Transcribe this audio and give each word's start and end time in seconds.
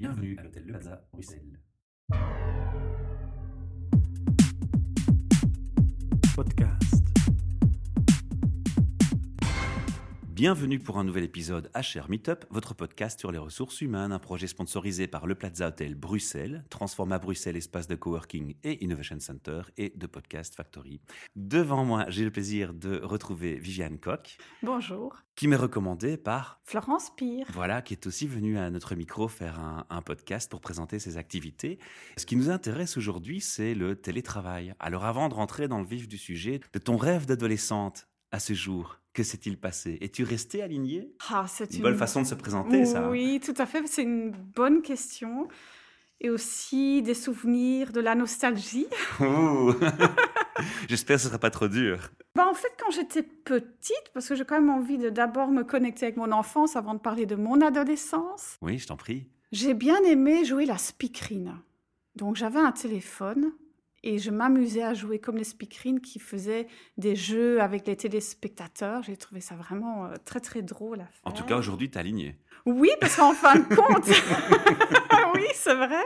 Bienvenue 0.00 0.38
à 0.38 0.44
l'hôtel 0.44 0.62
Le 0.64 0.74
Plaza, 0.74 1.04
Bruxelles. 1.12 1.58
Podcast. 6.36 7.07
Bienvenue 10.38 10.78
pour 10.78 10.98
un 10.98 11.02
nouvel 11.02 11.24
épisode 11.24 11.68
HR 11.74 12.08
Meetup, 12.08 12.44
votre 12.50 12.72
podcast 12.72 13.18
sur 13.18 13.32
les 13.32 13.38
ressources 13.38 13.80
humaines, 13.80 14.12
un 14.12 14.20
projet 14.20 14.46
sponsorisé 14.46 15.08
par 15.08 15.26
le 15.26 15.34
Plaza 15.34 15.66
Hotel 15.66 15.96
Bruxelles, 15.96 16.64
Transforma 16.70 17.18
Bruxelles, 17.18 17.56
espace 17.56 17.88
de 17.88 17.96
coworking 17.96 18.54
et 18.62 18.84
innovation 18.84 19.18
center 19.18 19.62
et 19.76 19.92
de 19.96 20.06
podcast 20.06 20.54
factory. 20.54 21.00
Devant 21.34 21.84
moi, 21.84 22.04
j'ai 22.06 22.22
le 22.22 22.30
plaisir 22.30 22.72
de 22.72 23.00
retrouver 23.02 23.56
Viviane 23.56 23.98
Koch, 23.98 24.38
Bonjour. 24.62 25.24
qui 25.34 25.48
m'est 25.48 25.56
recommandée 25.56 26.16
par 26.16 26.60
Florence 26.62 27.10
Pire. 27.16 27.48
Voilà, 27.52 27.82
qui 27.82 27.94
est 27.94 28.06
aussi 28.06 28.28
venue 28.28 28.58
à 28.58 28.70
notre 28.70 28.94
micro 28.94 29.26
faire 29.26 29.58
un, 29.58 29.86
un 29.90 30.02
podcast 30.02 30.48
pour 30.48 30.60
présenter 30.60 31.00
ses 31.00 31.16
activités. 31.16 31.80
Ce 32.16 32.26
qui 32.26 32.36
nous 32.36 32.48
intéresse 32.48 32.96
aujourd'hui, 32.96 33.40
c'est 33.40 33.74
le 33.74 33.96
télétravail. 33.96 34.72
Alors 34.78 35.04
avant 35.04 35.28
de 35.28 35.34
rentrer 35.34 35.66
dans 35.66 35.80
le 35.80 35.86
vif 35.86 36.06
du 36.06 36.16
sujet, 36.16 36.60
de 36.72 36.78
ton 36.78 36.96
rêve 36.96 37.26
d'adolescente 37.26 38.06
à 38.32 38.38
ce 38.40 38.52
jour, 38.52 38.98
que 39.12 39.22
s'est-il 39.22 39.58
passé? 39.58 39.98
Es-tu 40.00 40.22
restée 40.24 40.62
alignée 40.62 41.10
Ah, 41.30 41.46
c'est 41.48 41.70
Une 41.70 41.76
une 41.76 41.82
bonne 41.82 41.96
façon 41.96 42.22
de 42.22 42.26
se 42.26 42.34
présenter, 42.34 42.84
ça. 42.84 43.08
Oui, 43.08 43.40
tout 43.44 43.54
à 43.58 43.66
fait. 43.66 43.86
C'est 43.86 44.02
une 44.02 44.30
bonne 44.30 44.82
question. 44.82 45.48
Et 46.20 46.30
aussi 46.30 47.00
des 47.02 47.14
souvenirs, 47.14 47.92
de 47.92 48.00
la 48.00 48.14
nostalgie. 48.14 48.86
J'espère 50.88 51.16
que 51.16 51.22
ce 51.22 51.28
sera 51.28 51.38
pas 51.38 51.50
trop 51.50 51.68
dur. 51.68 52.10
Bah, 52.34 52.46
en 52.48 52.54
fait, 52.54 52.72
quand 52.78 52.90
j'étais 52.90 53.22
petite, 53.22 54.10
parce 54.14 54.28
que 54.28 54.34
j'ai 54.34 54.44
quand 54.44 54.56
même 54.60 54.70
envie 54.70 54.98
de 54.98 55.10
d'abord 55.10 55.50
me 55.50 55.62
connecter 55.62 56.06
avec 56.06 56.16
mon 56.16 56.32
enfance 56.32 56.76
avant 56.76 56.94
de 56.94 56.98
parler 57.00 57.26
de 57.26 57.36
mon 57.36 57.60
adolescence, 57.60 58.56
Oui, 58.62 58.78
je 58.78 58.86
t'en 58.86 58.96
prie. 58.96 59.28
j'ai 59.52 59.74
bien 59.74 60.00
aimé 60.04 60.44
jouer 60.44 60.66
la 60.66 60.78
speakerine. 60.78 61.54
Donc 62.16 62.34
j'avais 62.36 62.58
un 62.58 62.72
téléphone 62.72 63.52
et 64.02 64.18
je 64.18 64.30
m'amusais 64.30 64.82
à 64.82 64.94
jouer 64.94 65.18
comme 65.18 65.36
les 65.36 65.44
speakerines 65.44 66.00
qui 66.00 66.18
faisaient 66.18 66.66
des 66.96 67.16
jeux 67.16 67.60
avec 67.60 67.86
les 67.86 67.96
téléspectateurs. 67.96 69.02
J'ai 69.02 69.16
trouvé 69.16 69.40
ça 69.40 69.56
vraiment 69.56 70.06
euh, 70.06 70.14
très 70.24 70.40
très 70.40 70.62
drôle 70.62 71.00
à 71.00 71.06
faire. 71.06 71.20
En 71.24 71.32
tout 71.32 71.44
cas, 71.44 71.56
aujourd'hui, 71.56 71.90
t'es 71.90 71.98
alignée. 71.98 72.36
Oui, 72.66 72.90
parce 73.00 73.16
qu'en 73.16 73.32
fin 73.32 73.56
de 73.56 73.74
compte, 73.74 74.06
oui, 75.34 75.46
c'est 75.54 75.74
vrai. 75.74 76.04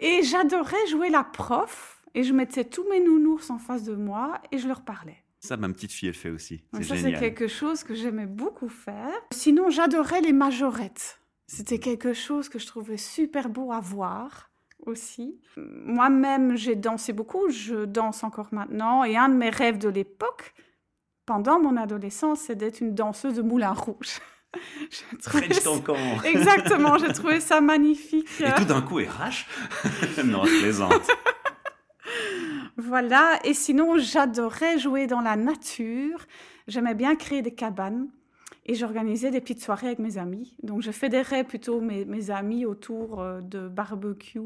Et 0.00 0.22
j'adorais 0.22 0.86
jouer 0.88 1.10
la 1.10 1.24
prof. 1.24 2.02
Et 2.14 2.24
je 2.24 2.34
mettais 2.34 2.64
tous 2.64 2.86
mes 2.90 3.00
nounours 3.00 3.48
en 3.48 3.58
face 3.58 3.84
de 3.84 3.94
moi 3.94 4.38
et 4.50 4.58
je 4.58 4.68
leur 4.68 4.82
parlais. 4.82 5.16
Ça, 5.40 5.56
ma 5.56 5.68
petite 5.70 5.92
fille, 5.92 6.08
elle 6.08 6.14
fait 6.14 6.28
aussi. 6.28 6.62
C'est 6.74 6.82
ça, 6.82 6.96
c'est 6.96 7.14
quelque 7.14 7.48
chose 7.48 7.82
que 7.84 7.94
j'aimais 7.94 8.26
beaucoup 8.26 8.68
faire. 8.68 9.12
Sinon, 9.32 9.70
j'adorais 9.70 10.20
les 10.20 10.34
majorettes. 10.34 11.20
C'était 11.46 11.78
quelque 11.78 12.12
chose 12.12 12.48
que 12.48 12.58
je 12.58 12.66
trouvais 12.66 12.98
super 12.98 13.48
beau 13.48 13.72
à 13.72 13.80
voir 13.80 14.51
aussi. 14.86 15.40
Moi-même, 15.56 16.56
j'ai 16.56 16.76
dansé 16.76 17.12
beaucoup. 17.12 17.48
Je 17.50 17.84
danse 17.84 18.24
encore 18.24 18.48
maintenant. 18.52 19.04
Et 19.04 19.16
un 19.16 19.28
de 19.28 19.34
mes 19.34 19.50
rêves 19.50 19.78
de 19.78 19.88
l'époque, 19.88 20.54
pendant 21.26 21.60
mon 21.60 21.76
adolescence, 21.76 22.40
c'est 22.40 22.54
d'être 22.54 22.80
une 22.80 22.94
danseuse 22.94 23.34
de 23.34 23.42
moulin 23.42 23.72
rouge. 23.72 24.20
Je 24.90 25.16
French 25.20 25.52
ça-. 25.52 25.70
Exactement, 26.28 26.98
j'ai 26.98 27.10
trouvé 27.14 27.40
ça 27.40 27.62
magnifique. 27.62 28.28
Et 28.40 28.52
tout 28.54 28.66
d'un 28.66 28.82
coup, 28.82 28.96
RH 28.96 29.46
Non, 30.24 30.44
je 30.44 30.60
plaisante. 30.60 31.08
Voilà, 32.76 33.38
et 33.44 33.54
sinon, 33.54 33.96
j'adorais 33.96 34.78
jouer 34.78 35.06
dans 35.06 35.22
la 35.22 35.36
nature. 35.36 36.26
J'aimais 36.68 36.94
bien 36.94 37.16
créer 37.16 37.40
des 37.40 37.54
cabanes 37.54 38.08
et 38.66 38.74
j'organisais 38.74 39.30
des 39.30 39.40
petites 39.40 39.62
soirées 39.62 39.88
avec 39.88 39.98
mes 39.98 40.18
amis. 40.18 40.56
Donc, 40.62 40.82
je 40.82 40.90
fédérais 40.92 41.44
plutôt 41.44 41.80
mes, 41.80 42.04
mes 42.04 42.30
amis 42.30 42.64
autour 42.66 43.20
euh, 43.20 43.40
de 43.40 43.68
barbecue, 43.68 44.40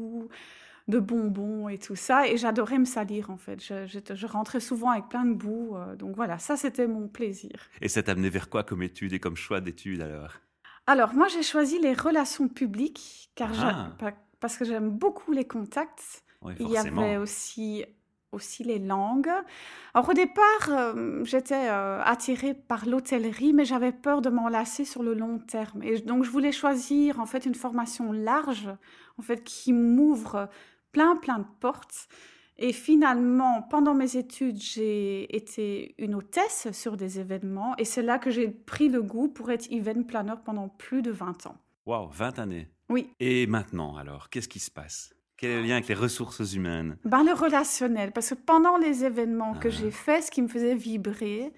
de 0.87 0.99
bonbons 0.99 1.67
et 1.69 1.77
tout 1.77 1.95
ça. 1.95 2.27
Et 2.27 2.37
j'adorais 2.37 2.79
me 2.79 2.85
salir, 2.85 3.29
en 3.29 3.37
fait. 3.37 3.63
Je, 3.63 3.85
je- 3.87 4.15
je 4.15 4.27
rentrais 4.27 4.59
souvent 4.59 4.89
avec 4.91 5.09
plein 5.09 5.25
de 5.25 5.33
boue. 5.33 5.75
euh, 5.75 5.95
donc, 5.95 6.15
voilà, 6.15 6.37
ça, 6.39 6.57
c'était 6.57 6.87
mon 6.87 7.07
plaisir. 7.07 7.51
Et 7.81 7.89
ça 7.89 8.01
t'a 8.03 8.13
amené 8.13 8.29
vers 8.29 8.49
quoi 8.49 8.63
comme 8.63 8.83
étude 8.83 9.13
et 9.13 9.19
comme 9.19 9.35
choix 9.35 9.61
d'études 9.61 10.01
alors? 10.01 10.33
Alors, 10.87 11.13
moi, 11.13 11.27
j'ai 11.27 11.43
choisi 11.43 11.79
les 11.79 11.93
relations 11.93 12.47
publiques 12.47 13.29
car 13.35 13.51
Ah. 13.59 13.91
pa- 13.99 14.13
parce 14.39 14.55
que 14.57 14.65
j'aime 14.65 14.89
beaucoup 14.89 15.31
les 15.33 15.45
contacts. 15.45 16.23
Oui, 16.41 16.53
Il 16.59 16.69
y 16.69 16.77
avait 16.77 17.17
aussi, 17.17 17.83
aussi 18.31 18.63
les 18.63 18.79
langues. 18.79 19.31
Alors 19.93 20.09
au 20.09 20.13
départ, 20.13 20.69
euh, 20.69 21.23
j'étais 21.23 21.69
euh, 21.69 22.01
attirée 22.03 22.53
par 22.53 22.85
l'hôtellerie, 22.85 23.53
mais 23.53 23.65
j'avais 23.65 23.91
peur 23.91 24.21
de 24.21 24.29
m'en 24.29 24.49
lasser 24.49 24.85
sur 24.85 25.03
le 25.03 25.13
long 25.13 25.39
terme. 25.39 25.83
Et 25.83 25.99
donc 25.99 26.23
je 26.23 26.29
voulais 26.29 26.51
choisir 26.51 27.19
en 27.19 27.25
fait 27.25 27.45
une 27.45 27.55
formation 27.55 28.11
large, 28.11 28.69
en 29.17 29.21
fait 29.21 29.43
qui 29.43 29.73
m'ouvre 29.73 30.49
plein 30.91 31.15
plein 31.15 31.39
de 31.39 31.47
portes. 31.59 32.07
Et 32.59 32.73
finalement, 32.73 33.61
pendant 33.61 33.93
mes 33.93 34.17
études, 34.17 34.59
j'ai 34.59 35.35
été 35.35 35.93
une 35.99 36.15
hôtesse 36.15 36.69
sur 36.71 36.97
des 36.97 37.19
événements, 37.19 37.75
et 37.77 37.85
c'est 37.85 38.01
là 38.01 38.17
que 38.17 38.31
j'ai 38.31 38.47
pris 38.49 38.89
le 38.89 39.03
goût 39.03 39.27
pour 39.27 39.51
être 39.51 39.71
event 39.71 40.01
planner 40.01 40.33
pendant 40.43 40.67
plus 40.67 41.03
de 41.03 41.11
20 41.11 41.45
ans. 41.45 41.57
Waouh, 41.85 42.09
20 42.09 42.39
années. 42.39 42.67
Oui. 42.89 43.13
Et 43.19 43.45
maintenant 43.45 43.95
alors, 43.95 44.29
qu'est-ce 44.29 44.49
qui 44.49 44.59
se 44.59 44.71
passe? 44.71 45.13
Quel 45.37 45.51
est 45.51 45.61
le 45.61 45.67
lien 45.67 45.73
avec 45.75 45.87
les 45.87 45.93
ressources 45.95 46.53
humaines? 46.53 46.97
Ben, 47.05 47.23
le 47.23 47.33
relationnel, 47.33 48.11
parce 48.11 48.29
que 48.29 48.35
pendant 48.35 48.77
les 48.77 49.05
événements 49.05 49.53
que 49.53 49.67
Ah. 49.67 49.71
j'ai 49.71 49.91
faits, 49.91 50.23
ce 50.25 50.31
qui 50.31 50.41
me 50.41 50.47
faisait 50.47 50.75
vibrer, 50.75 51.53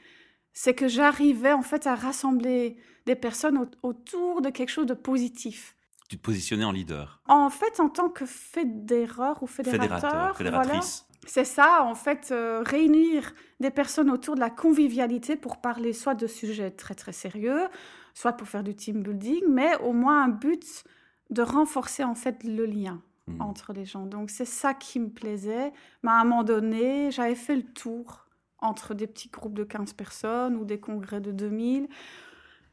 c'est 0.54 0.74
que 0.74 0.88
j'arrivais 0.88 1.54
en 1.54 1.62
fait 1.62 1.88
à 1.88 1.96
rassembler 1.96 2.76
des 3.06 3.16
personnes 3.16 3.58
au- 3.58 3.88
autour 3.88 4.42
de 4.42 4.50
quelque 4.50 4.70
chose 4.70 4.86
de 4.86 4.94
positif. 4.94 5.76
Tu 6.10 6.18
te 6.18 6.22
positionnais 6.22 6.66
en 6.66 6.72
leader, 6.72 7.22
En 7.28 7.50
fait, 7.50 7.80
en 7.80 7.88
tant 7.88 8.10
que 8.10 8.26
fédéreur 8.26 9.42
ou 9.44 9.48
fédérateur, 9.48 9.82
fédérateur, 9.82 10.10
voilà, 10.12 10.34
fédératrice. 10.34 11.06
c'est 11.28 11.46
ça, 11.46 11.84
en 11.84 11.96
fait, 11.96 12.30
euh, 12.32 12.64
réunir 12.66 13.34
des 13.60 13.70
personnes 13.70 14.10
autour 14.10 14.36
de 14.36 14.40
la 14.40 14.50
convivialité 14.50 15.36
pour 15.36 15.62
parler 15.62 15.94
soit 15.94 16.16
de 16.16 16.28
sujets 16.28 16.72
très 16.72 16.96
très 16.96 17.14
sérieux, 17.14 17.62
soit 18.14 18.34
pour 18.34 18.48
faire 18.48 18.64
du 18.64 18.76
team 18.76 19.04
building, 19.04 19.44
mais 19.50 19.78
au 19.78 19.94
moins 19.94 20.24
un 20.24 20.30
but 20.30 20.84
de 21.30 21.44
renforcer 21.44 22.04
en 22.04 22.16
fait 22.16 22.44
le 22.44 22.66
lien 22.66 23.02
Hmm. 23.30 23.42
entre 23.42 23.74
les 23.74 23.86
gens. 23.86 24.06
Donc 24.06 24.30
c'est 24.30 24.46
ça 24.46 24.74
qui 24.74 25.00
me 25.00 25.10
plaisait. 25.10 25.72
Mais 26.04 26.12
à 26.12 26.22
un 26.22 26.24
moment 26.24 26.44
donné, 26.44 27.12
j'avais 27.12 27.36
fait 27.36 27.56
le 27.56 27.64
tour 27.64 28.28
entre 28.60 28.94
des 28.94 29.08
petits 29.08 29.30
groupes 29.30 29.54
de 29.54 29.64
15 29.64 29.94
personnes 29.94 30.56
ou 30.56 30.66
des 30.66 30.80
congrès 30.80 31.22
de 31.22 31.32
2000. 31.32 31.88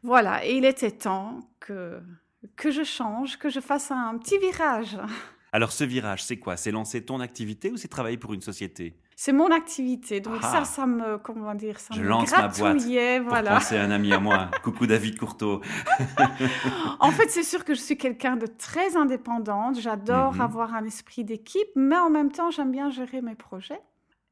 Voilà, 0.02 0.44
et 0.44 0.56
il 0.56 0.64
était 0.64 0.90
temps 0.90 1.40
que, 1.60 2.00
que 2.56 2.70
je 2.70 2.84
change, 2.84 3.38
que 3.38 3.48
je 3.48 3.60
fasse 3.60 3.90
un 3.90 4.16
petit 4.18 4.38
virage. 4.38 4.98
Alors 5.52 5.72
ce 5.72 5.84
virage, 5.84 6.24
c'est 6.24 6.38
quoi? 6.38 6.56
C'est 6.56 6.70
lancer 6.70 7.04
ton 7.04 7.20
activité 7.20 7.70
ou 7.70 7.76
c'est 7.76 7.88
travailler 7.88 8.18
pour 8.18 8.34
une 8.34 8.42
société? 8.42 8.98
C'est 9.18 9.32
mon 9.32 9.50
activité, 9.50 10.20
donc 10.20 10.40
Ah. 10.42 10.52
ça, 10.52 10.64
ça 10.66 10.86
me, 10.86 11.16
comment 11.16 11.54
dire, 11.54 11.80
ça 11.80 11.94
Je 11.94 12.02
me 12.02 12.06
lance 12.06 12.30
ma 12.32 12.48
boîte 12.48 12.76
voilà. 13.26 13.56
à 13.56 13.74
un 13.82 13.90
ami 13.90 14.12
à 14.12 14.20
moi. 14.20 14.50
Coucou 14.62 14.86
David 14.86 15.18
Courteau. 15.18 15.62
En 17.00 17.10
fait, 17.10 17.30
c'est 17.30 17.42
sûr 17.42 17.64
que 17.64 17.72
je 17.74 17.80
suis 17.80 17.96
quelqu'un 17.96 18.36
de 18.36 18.46
très 18.46 18.94
indépendante. 18.96 19.80
J'adore 19.80 20.34
Mhm. 20.34 20.40
avoir 20.42 20.74
un 20.74 20.84
esprit 20.84 21.24
d'équipe, 21.24 21.66
mais 21.74 21.96
en 21.96 22.10
même 22.10 22.30
temps, 22.30 22.50
j'aime 22.50 22.70
bien 22.70 22.90
gérer 22.90 23.22
mes 23.22 23.34
projets. 23.34 23.80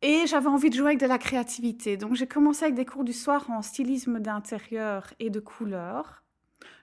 Et 0.02 0.24
j'avais 0.26 0.48
envie 0.48 0.68
de 0.68 0.74
jouer 0.74 0.88
avec 0.88 1.00
de 1.00 1.06
la 1.06 1.16
créativité. 1.16 1.96
Donc, 1.96 2.14
j'ai 2.14 2.26
commencé 2.26 2.64
avec 2.64 2.74
des 2.74 2.84
cours 2.84 3.04
du 3.04 3.14
soir 3.14 3.46
en 3.48 3.62
stylisme 3.62 4.20
d'intérieur 4.20 5.06
et 5.18 5.30
de 5.30 5.40
couleurs, 5.40 6.22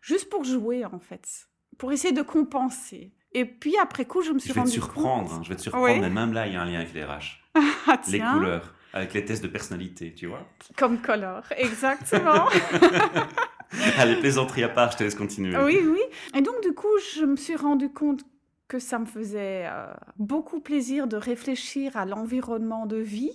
juste 0.02 0.28
pour 0.28 0.44
jouer, 0.44 0.86
en 0.86 0.98
fait, 0.98 1.48
pour 1.78 1.92
essayer 1.92 2.14
de 2.16 2.24
compenser. 2.24 3.14
Et 3.34 3.46
puis, 3.46 3.76
après 3.80 4.06
coup, 4.06 4.24
je 4.24 4.32
me 4.32 4.40
suis 4.40 4.50
Je 4.50 4.54
vais 4.56 4.62
te 4.62 4.66
rendu 4.66 4.72
surprendre. 4.72 5.30
compte... 5.30 5.38
hein, 5.38 5.42
Je 5.44 5.50
vais 5.50 5.56
te 5.56 5.62
surprendre. 5.62 5.86
Oui. 5.86 6.00
Mais 6.00 6.10
même 6.10 6.34
là, 6.34 6.48
il 6.48 6.54
y 6.54 6.56
a 6.56 6.62
un 6.64 6.66
lien 6.66 6.80
avec 6.80 6.94
les 6.96 7.04
RH. 7.06 7.38
Ah, 7.88 8.00
Les 8.08 8.20
couleurs. 8.20 8.74
Avec 8.94 9.14
les 9.14 9.24
tests 9.24 9.42
de 9.44 9.48
personnalité, 9.48 10.14
tu 10.14 10.28
vois. 10.28 10.46
Comme 10.78 11.02
color, 11.02 11.44
exactement. 11.56 12.48
Allez, 13.98 14.18
plaisanterie 14.18 14.64
à 14.64 14.70
part, 14.70 14.92
je 14.92 14.98
te 14.98 15.04
laisse 15.04 15.16
continuer. 15.16 15.58
Oui, 15.64 15.80
oui. 15.82 16.02
Et 16.36 16.42
donc, 16.42 16.62
du 16.62 16.74
coup, 16.74 16.90
je 17.16 17.24
me 17.24 17.36
suis 17.38 17.56
rendu 17.56 17.90
compte 17.90 18.22
que 18.68 18.80
ça 18.80 19.00
me 19.00 19.06
faisait 19.06 19.66
euh, 19.68 19.94
beaucoup 20.18 20.60
plaisir 20.60 21.08
de 21.08 21.16
réfléchir 21.16 21.96
à 21.96 22.06
l'environnement 22.06 22.86
de 22.86 22.98
vie 22.98 23.32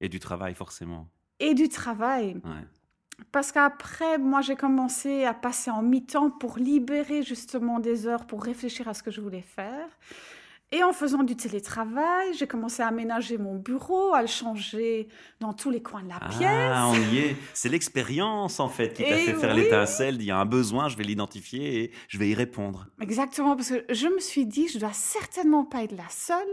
Et 0.00 0.08
du 0.10 0.18
travail, 0.20 0.54
forcément. 0.54 1.08
et 1.40 1.54
du 1.54 1.68
travail. 1.70 2.34
Ouais. 2.44 2.66
Parce 3.32 3.50
qu'après, 3.50 4.18
moi, 4.18 4.42
j'ai 4.42 4.56
commencé 4.56 5.24
à 5.24 5.32
passer 5.34 5.70
en 5.70 5.82
mi-temps 5.82 6.30
pour 6.30 6.58
libérer 6.58 7.22
justement 7.22 7.80
des 7.80 8.06
heures 8.06 8.26
pour 8.26 8.44
réfléchir 8.44 8.88
à 8.88 8.94
ce 8.94 9.02
que 9.02 9.10
je 9.10 9.20
voulais 9.20 9.42
faire. 9.42 9.88
Et 10.70 10.84
en 10.84 10.92
faisant 10.92 11.22
du 11.22 11.34
télétravail, 11.34 12.34
j'ai 12.34 12.46
commencé 12.46 12.82
à 12.82 12.88
aménager 12.88 13.38
mon 13.38 13.54
bureau, 13.54 14.12
à 14.12 14.20
le 14.20 14.28
changer 14.28 15.08
dans 15.40 15.54
tous 15.54 15.70
les 15.70 15.80
coins 15.82 16.02
de 16.02 16.10
la 16.10 16.20
pièce. 16.20 16.42
Ah, 16.42 16.88
on 16.88 17.14
y 17.14 17.18
est. 17.18 17.36
C'est 17.54 17.70
l'expérience, 17.70 18.60
en 18.60 18.68
fait, 18.68 18.92
qui 18.92 19.02
t'a 19.02 19.16
fait 19.16 19.32
faire 19.32 19.54
l'étincelle. 19.54 20.16
Il 20.16 20.24
y 20.24 20.30
a 20.30 20.36
un 20.36 20.44
besoin, 20.44 20.88
je 20.88 20.98
vais 20.98 21.04
l'identifier 21.04 21.84
et 21.84 21.92
je 22.08 22.18
vais 22.18 22.28
y 22.28 22.34
répondre. 22.34 22.86
Exactement, 23.00 23.56
parce 23.56 23.70
que 23.70 23.84
je 23.88 24.08
me 24.08 24.20
suis 24.20 24.44
dit, 24.44 24.68
je 24.68 24.78
dois 24.78 24.92
certainement 24.92 25.64
pas 25.64 25.84
être 25.84 25.96
la 25.96 26.08
seule 26.10 26.46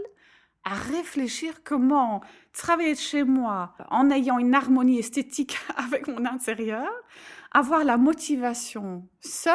à 0.64 0.74
réfléchir 0.74 1.62
comment 1.64 2.22
travailler 2.54 2.94
de 2.94 3.00
chez 3.00 3.24
moi 3.24 3.76
en 3.90 4.10
ayant 4.10 4.40
une 4.40 4.56
harmonie 4.56 5.00
esthétique 5.00 5.58
avec 5.76 6.08
mon 6.08 6.26
intérieur, 6.26 6.90
avoir 7.52 7.84
la 7.84 7.98
motivation 7.98 9.08
seule 9.20 9.54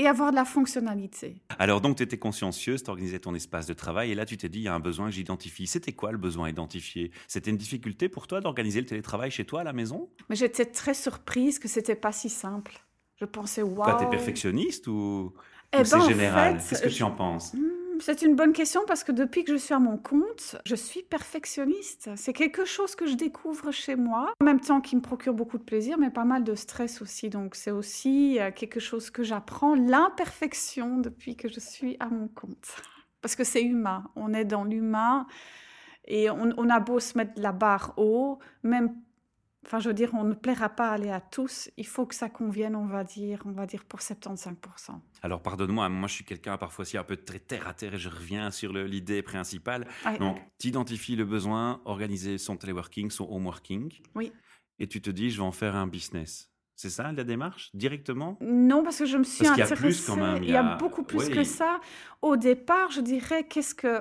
et 0.00 0.06
avoir 0.06 0.30
de 0.30 0.36
la 0.36 0.44
fonctionnalité. 0.46 1.42
Alors 1.58 1.80
donc, 1.80 1.96
tu 1.96 2.02
étais 2.02 2.18
consciencieuse, 2.18 2.82
tu 2.82 2.90
organisais 2.90 3.18
ton 3.18 3.34
espace 3.34 3.66
de 3.66 3.74
travail 3.74 4.10
et 4.12 4.14
là, 4.14 4.24
tu 4.24 4.36
t'es 4.38 4.48
dit, 4.48 4.60
il 4.60 4.62
y 4.64 4.68
a 4.68 4.74
un 4.74 4.80
besoin 4.80 5.06
que 5.06 5.12
j'identifie. 5.14 5.66
C'était 5.66 5.92
quoi 5.92 6.10
le 6.10 6.18
besoin 6.18 6.48
identifié 6.48 7.10
C'était 7.28 7.50
une 7.50 7.58
difficulté 7.58 8.08
pour 8.08 8.26
toi 8.26 8.40
d'organiser 8.40 8.80
le 8.80 8.86
télétravail 8.86 9.30
chez 9.30 9.44
toi 9.44 9.60
à 9.60 9.64
la 9.64 9.72
maison? 9.74 10.08
Mais 10.30 10.36
j'étais 10.36 10.64
très 10.66 10.94
surprise 10.94 11.58
que 11.58 11.68
c'était 11.68 11.94
pas 11.94 12.12
si 12.12 12.30
simple. 12.30 12.72
Je 13.16 13.26
pensais, 13.26 13.62
waouh. 13.62 13.98
Tu 13.98 14.04
es 14.04 14.08
perfectionniste 14.10 14.86
ou, 14.86 15.34
Eh 15.74 15.80
ou 15.80 15.84
c'est 15.84 15.96
ben, 15.96 16.02
en 16.02 16.08
général? 16.08 16.60
fait, 16.60 16.68
Qu'est-ce 16.76 16.82
que 16.88 16.96
tu 16.96 17.02
en 17.02 17.10
penses? 17.10 17.52
C'est 18.00 18.22
une 18.22 18.34
bonne 18.34 18.54
question 18.54 18.80
parce 18.86 19.04
que 19.04 19.12
depuis 19.12 19.44
que 19.44 19.52
je 19.52 19.58
suis 19.58 19.74
à 19.74 19.78
mon 19.78 19.98
compte, 19.98 20.56
je 20.64 20.74
suis 20.74 21.02
perfectionniste. 21.02 22.10
C'est 22.16 22.32
quelque 22.32 22.64
chose 22.64 22.94
que 22.94 23.06
je 23.06 23.14
découvre 23.14 23.70
chez 23.72 23.94
moi, 23.94 24.32
en 24.40 24.44
même 24.44 24.60
temps 24.60 24.80
qui 24.80 24.96
me 24.96 25.02
procure 25.02 25.34
beaucoup 25.34 25.58
de 25.58 25.62
plaisir, 25.62 25.98
mais 25.98 26.10
pas 26.10 26.24
mal 26.24 26.42
de 26.42 26.54
stress 26.54 27.02
aussi. 27.02 27.28
Donc 27.28 27.54
c'est 27.54 27.70
aussi 27.70 28.40
euh, 28.40 28.50
quelque 28.52 28.80
chose 28.80 29.10
que 29.10 29.22
j'apprends, 29.22 29.74
l'imperfection 29.74 30.98
depuis 30.98 31.36
que 31.36 31.48
je 31.48 31.60
suis 31.60 31.96
à 32.00 32.08
mon 32.08 32.28
compte. 32.28 32.68
Parce 33.20 33.36
que 33.36 33.44
c'est 33.44 33.62
humain, 33.62 34.04
on 34.16 34.32
est 34.32 34.46
dans 34.46 34.64
l'humain 34.64 35.26
et 36.06 36.30
on, 36.30 36.54
on 36.56 36.70
a 36.70 36.80
beau 36.80 37.00
se 37.00 37.18
mettre 37.18 37.32
la 37.36 37.52
barre 37.52 37.92
haut, 37.98 38.38
même... 38.62 38.94
Enfin, 39.66 39.78
je 39.78 39.88
veux 39.88 39.94
dire, 39.94 40.10
on 40.14 40.24
ne 40.24 40.32
plaira 40.32 40.70
pas 40.70 40.90
aller 40.90 41.10
à 41.10 41.20
tous. 41.20 41.70
Il 41.76 41.86
faut 41.86 42.06
que 42.06 42.14
ça 42.14 42.30
convienne, 42.30 42.74
on 42.74 42.86
va 42.86 43.04
dire, 43.04 43.42
on 43.44 43.52
va 43.52 43.66
dire 43.66 43.84
pour 43.84 44.00
75%. 44.00 44.98
Alors 45.22 45.42
pardonne-moi, 45.42 45.86
moi 45.90 46.08
je 46.08 46.14
suis 46.14 46.24
quelqu'un 46.24 46.56
parfois 46.56 46.82
aussi 46.84 46.96
un 46.96 47.04
peu 47.04 47.16
très 47.18 47.40
terre 47.40 47.68
à 47.68 47.74
terre 47.74 47.92
et 47.94 47.98
je 47.98 48.08
reviens 48.08 48.50
sur 48.50 48.72
l'idée 48.72 49.20
principale. 49.22 49.86
Donc, 50.18 50.38
tu 50.58 50.68
identifies 50.68 51.14
le 51.14 51.26
besoin, 51.26 51.82
organiser 51.84 52.38
son 52.38 52.56
téléworking, 52.56 53.10
son 53.10 53.28
home 53.30 53.44
working. 53.46 53.92
Oui. 54.14 54.32
Et 54.78 54.86
tu 54.88 55.02
te 55.02 55.10
dis, 55.10 55.30
je 55.30 55.36
vais 55.36 55.46
en 55.46 55.52
faire 55.52 55.76
un 55.76 55.86
business. 55.86 56.50
C'est 56.74 56.88
ça 56.88 57.12
la 57.12 57.24
démarche 57.24 57.68
Directement? 57.74 58.38
Non, 58.40 58.82
parce 58.82 58.98
que 59.00 59.04
je 59.04 59.18
me 59.18 59.24
suis 59.24 59.44
Parce 59.44 59.50
qu'il 59.50 59.58
y 59.58 59.62
a 59.62 59.66
intéressée. 59.66 59.82
plus 59.84 60.06
quand 60.06 60.16
même, 60.16 60.38
Il 60.42 60.44
il 60.44 60.50
y 60.52 60.56
a 60.56 60.72
a- 60.72 60.76
beaucoup 60.76 61.02
plus 61.02 61.18
oui. 61.18 61.30
que 61.34 61.44
ça. 61.44 61.78
Au 62.22 62.38
départ, 62.38 62.90
je 62.90 63.02
dirais 63.02 63.46
qu'est-ce 63.46 63.74
que 63.74 64.00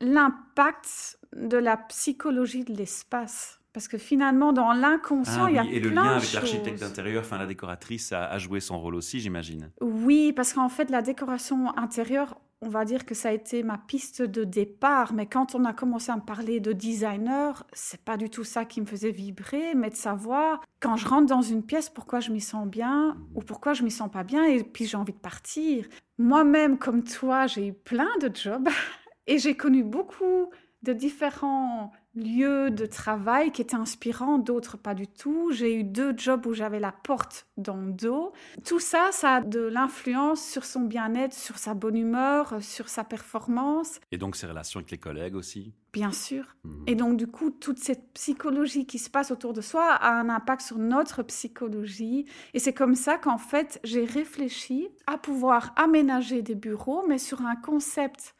l'impact 0.00 1.18
de 1.34 1.56
la 1.56 1.76
psychologie 1.76 2.64
de 2.64 2.74
l'espace? 2.74 3.57
Parce 3.72 3.88
que 3.88 3.98
finalement, 3.98 4.52
dans 4.52 4.72
l'inconscient, 4.72 5.44
Ah 5.44 5.50
il 5.50 5.56
y 5.56 5.58
a 5.58 5.62
oui, 5.62 5.74
et 5.74 5.80
le 5.80 5.90
lien 5.90 6.04
de 6.04 6.16
avec 6.16 6.32
l'architecte 6.32 6.80
d'intérieur, 6.80 7.22
enfin 7.22 7.38
la 7.38 7.46
décoratrice, 7.46 8.12
a, 8.12 8.24
a 8.26 8.38
joué 8.38 8.60
son 8.60 8.80
rôle 8.80 8.94
aussi, 8.94 9.20
j'imagine. 9.20 9.70
Oui, 9.80 10.32
parce 10.32 10.52
qu'en 10.52 10.68
fait, 10.68 10.90
la 10.90 11.02
décoration 11.02 11.76
intérieure, 11.76 12.38
on 12.60 12.68
va 12.68 12.84
dire 12.84 13.06
que 13.06 13.14
ça 13.14 13.28
a 13.28 13.32
été 13.32 13.62
ma 13.62 13.78
piste 13.78 14.22
de 14.22 14.44
départ. 14.44 15.12
Mais 15.12 15.26
quand 15.26 15.54
on 15.54 15.64
a 15.64 15.72
commencé 15.72 16.10
à 16.10 16.16
me 16.16 16.22
parler 16.22 16.60
de 16.60 16.72
designer, 16.72 17.64
c'est 17.72 18.02
pas 18.02 18.16
du 18.16 18.30
tout 18.30 18.44
ça 18.44 18.64
qui 18.64 18.80
me 18.80 18.86
faisait 18.86 19.10
vibrer, 19.10 19.74
mais 19.74 19.90
de 19.90 19.94
savoir 19.94 20.60
quand 20.80 20.96
je 20.96 21.06
rentre 21.06 21.26
dans 21.26 21.42
une 21.42 21.62
pièce, 21.62 21.88
pourquoi 21.88 22.20
je 22.20 22.30
m'y 22.32 22.40
sens 22.40 22.66
bien 22.66 23.16
ou 23.34 23.42
pourquoi 23.42 23.74
je 23.74 23.82
m'y 23.82 23.90
sens 23.90 24.10
pas 24.10 24.24
bien 24.24 24.44
et 24.44 24.64
puis 24.64 24.86
j'ai 24.86 24.96
envie 24.96 25.12
de 25.12 25.18
partir. 25.18 25.86
Moi-même, 26.18 26.78
comme 26.78 27.04
toi, 27.04 27.46
j'ai 27.46 27.68
eu 27.68 27.72
plein 27.72 28.10
de 28.20 28.30
jobs 28.34 28.68
et 29.26 29.38
j'ai 29.38 29.56
connu 29.56 29.84
beaucoup 29.84 30.50
de 30.82 30.92
différents 30.92 31.92
lieux 32.18 32.70
de 32.70 32.86
travail 32.86 33.52
qui 33.52 33.62
étaient 33.62 33.74
inspirants, 33.76 34.38
d'autres 34.38 34.76
pas 34.76 34.94
du 34.94 35.06
tout. 35.06 35.50
J'ai 35.52 35.74
eu 35.74 35.84
deux 35.84 36.14
jobs 36.16 36.46
où 36.46 36.54
j'avais 36.54 36.80
la 36.80 36.92
porte 36.92 37.46
dans 37.56 37.76
le 37.76 37.92
dos. 37.92 38.32
Tout 38.64 38.80
ça, 38.80 39.08
ça 39.12 39.36
a 39.36 39.40
de 39.40 39.60
l'influence 39.60 40.42
sur 40.42 40.64
son 40.64 40.80
bien-être, 40.82 41.34
sur 41.34 41.58
sa 41.58 41.74
bonne 41.74 41.96
humeur, 41.96 42.62
sur 42.62 42.88
sa 42.88 43.04
performance, 43.04 44.00
Et 44.12 44.18
donc 44.18 44.36
ses 44.36 44.46
relations 44.46 44.78
avec 44.78 44.90
les 44.90 44.98
collègues 44.98 45.34
aussi. 45.34 45.74
bien 45.92 46.12
sûr. 46.12 46.44
Mhm. 46.64 46.84
Et 46.86 46.94
donc, 46.94 47.16
du 47.16 47.26
coup, 47.26 47.50
toute 47.50 47.78
cette 47.78 48.12
psychologie 48.12 48.86
qui 48.86 48.98
se 48.98 49.10
passe 49.10 49.30
autour 49.30 49.52
de 49.52 49.60
soi 49.60 49.84
a 49.94 50.12
un 50.20 50.28
impact 50.28 50.62
sur 50.62 50.78
notre 50.78 51.22
psychologie. 51.22 52.26
Et 52.54 52.58
c'est 52.58 52.74
comme 52.74 52.94
ça 52.94 53.18
qu'en 53.18 53.38
fait, 53.38 53.80
j'ai 53.84 54.04
réfléchi 54.04 54.88
à 55.06 55.18
pouvoir 55.18 55.72
aménager 55.76 56.42
des 56.42 56.54
bureaux, 56.54 57.04
mais 57.08 57.18
sur 57.18 57.42
un 57.42 57.56
concept 57.56 58.34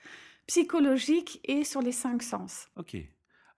psychologique 0.47 1.41
et 1.45 1.65
sur 1.65 1.83
les 1.83 1.93
cinq 1.93 2.23
sens. 2.23 2.69
Ok. 2.77 2.97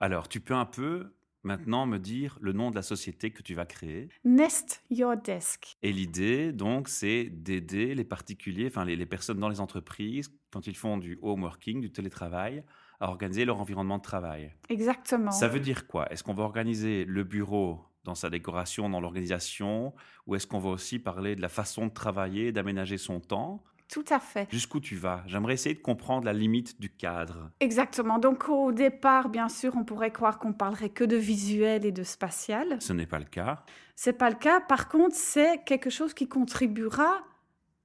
Alors, 0.02 0.28
tu 0.28 0.40
peux 0.40 0.54
un 0.54 0.64
peu 0.64 1.12
maintenant 1.42 1.84
me 1.84 1.98
dire 1.98 2.38
le 2.40 2.54
nom 2.54 2.70
de 2.70 2.74
la 2.74 2.80
société 2.80 3.30
que 3.30 3.42
tu 3.42 3.52
vas 3.52 3.66
créer? 3.66 4.08
Nest 4.24 4.82
Your 4.88 5.14
Desk. 5.14 5.76
Et 5.82 5.92
l'idée, 5.92 6.52
donc, 6.52 6.88
c'est 6.88 7.24
d'aider 7.24 7.94
les 7.94 8.04
particuliers, 8.04 8.68
enfin 8.68 8.86
les, 8.86 8.96
les 8.96 9.04
personnes 9.04 9.38
dans 9.38 9.50
les 9.50 9.60
entreprises, 9.60 10.34
quand 10.50 10.66
ils 10.66 10.76
font 10.76 10.96
du 10.96 11.18
home 11.20 11.42
working, 11.42 11.82
du 11.82 11.92
télétravail, 11.92 12.64
à 12.98 13.10
organiser 13.10 13.44
leur 13.44 13.60
environnement 13.60 13.98
de 13.98 14.02
travail. 14.02 14.54
Exactement. 14.70 15.32
Ça 15.32 15.48
veut 15.48 15.60
dire 15.60 15.86
quoi? 15.86 16.10
Est-ce 16.10 16.24
qu'on 16.24 16.34
va 16.34 16.44
organiser 16.44 17.04
le 17.04 17.22
bureau 17.22 17.84
dans 18.04 18.14
sa 18.14 18.30
décoration, 18.30 18.88
dans 18.88 19.00
l'organisation, 19.00 19.94
ou 20.26 20.34
est-ce 20.34 20.46
qu'on 20.46 20.60
va 20.60 20.70
aussi 20.70 20.98
parler 20.98 21.36
de 21.36 21.42
la 21.42 21.50
façon 21.50 21.86
de 21.88 21.92
travailler, 21.92 22.52
d'aménager 22.52 22.96
son 22.96 23.20
temps? 23.20 23.62
Tout 23.90 24.04
à 24.10 24.20
fait. 24.20 24.46
Jusqu'où 24.52 24.78
tu 24.78 24.94
vas? 24.94 25.24
J'aimerais 25.26 25.54
essayer 25.54 25.74
de 25.74 25.80
comprendre 25.80 26.24
la 26.24 26.32
limite 26.32 26.80
du 26.80 26.90
cadre. 26.90 27.50
Exactement. 27.58 28.18
Donc 28.18 28.48
au 28.48 28.70
départ, 28.70 29.28
bien 29.28 29.48
sûr, 29.48 29.74
on 29.76 29.84
pourrait 29.84 30.12
croire 30.12 30.38
qu'on 30.38 30.52
parlerait 30.52 30.90
que 30.90 31.02
de 31.04 31.16
visuel 31.16 31.84
et 31.84 31.92
de 31.92 32.04
spatial. 32.04 32.76
Ce 32.80 32.92
n'est 32.92 33.06
pas 33.06 33.18
le 33.18 33.24
cas. 33.24 33.64
C'est 33.96 34.12
pas 34.12 34.30
le 34.30 34.36
cas. 34.36 34.60
Par 34.60 34.88
contre, 34.88 35.16
c'est 35.16 35.64
quelque 35.64 35.90
chose 35.90 36.14
qui 36.14 36.28
contribuera 36.28 37.18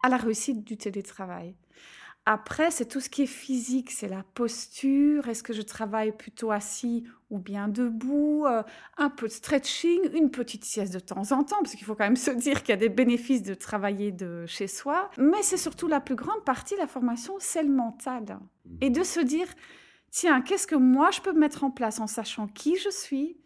à 0.04 0.10
la 0.10 0.18
réussite 0.18 0.64
du 0.64 0.78
télétravail. 0.78 1.56
Après, 2.28 2.72
c'est 2.72 2.86
tout 2.86 3.00
ce 3.00 3.10
qui 3.10 3.22
est 3.22 3.28
physique, 3.28 3.92
c'est 3.92 4.08
la 4.08 4.24
posture. 4.34 5.30
Est-ce 5.30 5.44
que 5.44 5.54
je 5.54 5.62
travaille 5.62 6.12
plutôt 6.12 6.50
assis 6.50 7.06
ou 7.30 7.38
bien 7.38 7.68
debout? 7.68 8.46
Euh, 8.48 8.64
Un 8.98 9.12
peu 9.12 9.28
de 9.28 9.32
stretching, 9.32 10.00
une 10.14 10.32
petite 10.32 10.66
sieste 10.66 10.92
de 10.92 11.00
temps 11.00 11.32
en 11.32 11.44
temps, 11.44 11.58
parce 11.62 11.76
qu'il 11.76 11.86
faut 11.86 11.94
quand 11.94 12.04
même 12.06 12.16
se 12.16 12.32
dire 12.32 12.64
qu'il 12.64 12.70
y 12.70 12.74
a 12.74 12.78
des 12.78 12.90
bénéfices 12.90 13.44
de 13.44 13.54
travailler 13.54 14.12
de 14.12 14.46
chez 14.48 14.68
soi. 14.68 15.12
Mais 15.18 15.44
c'est 15.44 15.58
surtout 15.58 15.88
la 15.88 16.02
plus 16.02 16.16
grande 16.16 16.44
partie 16.44 16.74
de 16.74 16.80
la 16.80 16.88
formation, 16.88 17.36
c'est 17.40 17.62
le 17.62 17.70
mental. 17.72 18.40
Et 18.82 18.90
de 18.90 19.04
se 19.04 19.20
dire, 19.20 19.48
tiens, 20.10 20.42
qu'est-ce 20.42 20.66
que 20.66 20.76
moi 20.76 21.12
je 21.12 21.22
peux 21.22 21.34
mettre 21.34 21.64
en 21.64 21.70
place 21.70 22.00
en 22.00 22.08
sachant 22.08 22.48
qui 22.48 22.76
je 22.78 22.90
suis, 22.90 23.38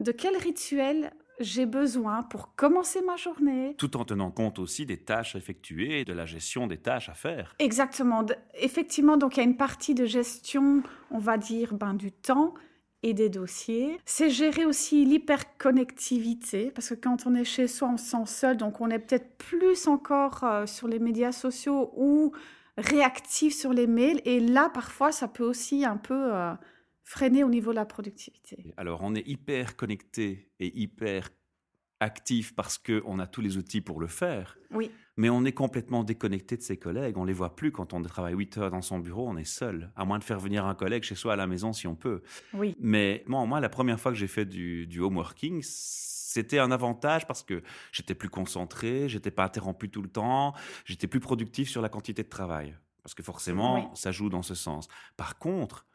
de 0.00 0.10
quel 0.10 0.36
rituel 0.36 1.12
j'ai 1.40 1.66
besoin 1.66 2.22
pour 2.22 2.54
commencer 2.54 3.02
ma 3.02 3.16
journée. 3.16 3.74
Tout 3.78 3.96
en 3.96 4.04
tenant 4.04 4.30
compte 4.30 4.58
aussi 4.58 4.86
des 4.86 4.98
tâches 4.98 5.34
à 5.34 5.38
effectuer 5.38 6.00
et 6.00 6.04
de 6.04 6.12
la 6.12 6.26
gestion 6.26 6.66
des 6.66 6.78
tâches 6.78 7.08
à 7.08 7.14
faire. 7.14 7.54
Exactement. 7.58 8.24
Effectivement, 8.54 9.16
donc 9.16 9.36
il 9.36 9.40
y 9.40 9.42
a 9.42 9.46
une 9.46 9.56
partie 9.56 9.94
de 9.94 10.06
gestion, 10.06 10.82
on 11.10 11.18
va 11.18 11.36
dire, 11.36 11.74
ben, 11.74 11.94
du 11.94 12.12
temps 12.12 12.54
et 13.02 13.14
des 13.14 13.28
dossiers. 13.28 13.98
C'est 14.04 14.30
gérer 14.30 14.64
aussi 14.64 15.04
l'hyperconnectivité, 15.04 16.70
parce 16.74 16.88
que 16.90 16.94
quand 16.94 17.26
on 17.26 17.34
est 17.34 17.44
chez 17.44 17.68
soi, 17.68 17.90
on 17.92 17.96
se 17.96 18.06
sent 18.06 18.26
seul, 18.26 18.56
donc 18.56 18.80
on 18.80 18.90
est 18.90 18.98
peut-être 18.98 19.36
plus 19.36 19.86
encore 19.86 20.42
euh, 20.44 20.66
sur 20.66 20.88
les 20.88 20.98
médias 20.98 21.32
sociaux 21.32 21.92
ou 21.96 22.32
réactif 22.78 23.54
sur 23.54 23.72
les 23.72 23.86
mails. 23.86 24.20
Et 24.24 24.40
là, 24.40 24.70
parfois, 24.70 25.12
ça 25.12 25.28
peut 25.28 25.44
aussi 25.44 25.84
un 25.84 25.96
peu 25.96 26.34
euh, 26.34 26.52
freiner 27.06 27.44
au 27.44 27.48
niveau 27.48 27.70
de 27.70 27.76
la 27.76 27.86
productivité. 27.86 28.74
Alors, 28.76 29.00
on 29.02 29.14
est 29.14 29.26
hyper 29.26 29.76
connecté 29.76 30.50
et 30.60 30.76
hyper 30.78 31.30
actif 32.00 32.54
parce 32.54 32.76
qu'on 32.76 33.18
a 33.20 33.26
tous 33.26 33.40
les 33.40 33.56
outils 33.56 33.80
pour 33.80 34.00
le 34.00 34.06
faire, 34.06 34.58
Oui, 34.70 34.90
mais 35.16 35.30
on 35.30 35.46
est 35.46 35.52
complètement 35.52 36.04
déconnecté 36.04 36.58
de 36.58 36.62
ses 36.62 36.76
collègues. 36.76 37.16
On 37.16 37.24
les 37.24 37.32
voit 37.32 37.56
plus 37.56 37.72
quand 37.72 37.94
on 37.94 38.02
travaille 38.02 38.34
8 38.34 38.58
heures 38.58 38.70
dans 38.70 38.82
son 38.82 38.98
bureau, 38.98 39.26
on 39.26 39.36
est 39.38 39.44
seul, 39.44 39.90
à 39.96 40.04
moins 40.04 40.18
de 40.18 40.24
faire 40.24 40.38
venir 40.38 40.66
un 40.66 40.74
collègue 40.74 41.04
chez 41.04 41.14
soi 41.14 41.32
à 41.32 41.36
la 41.36 41.46
maison 41.46 41.72
si 41.72 41.86
on 41.86 41.94
peut. 41.94 42.22
oui. 42.52 42.76
Mais 42.80 43.24
moi, 43.26 43.46
moi 43.46 43.60
la 43.60 43.70
première 43.70 43.98
fois 43.98 44.12
que 44.12 44.18
j'ai 44.18 44.26
fait 44.26 44.44
du, 44.44 44.86
du 44.86 45.00
home 45.00 45.16
working, 45.16 45.62
c'était 45.62 46.58
un 46.58 46.70
avantage 46.70 47.26
parce 47.26 47.42
que 47.42 47.62
j'étais 47.92 48.14
plus 48.14 48.28
concentré, 48.28 49.08
j'étais 49.08 49.30
pas 49.30 49.44
interrompu 49.44 49.88
tout 49.88 50.02
le 50.02 50.10
temps, 50.10 50.52
j'étais 50.84 51.06
plus 51.06 51.20
productif 51.20 51.70
sur 51.70 51.80
la 51.80 51.88
quantité 51.88 52.22
de 52.24 52.28
travail. 52.28 52.76
Parce 53.02 53.14
que 53.14 53.22
forcément, 53.22 53.76
Oui. 53.76 53.82
ça 53.94 54.10
joue 54.12 54.28
dans 54.28 54.42
ce 54.42 54.54
sens. 54.54 54.88
Par 55.16 55.38
contre, 55.38 55.86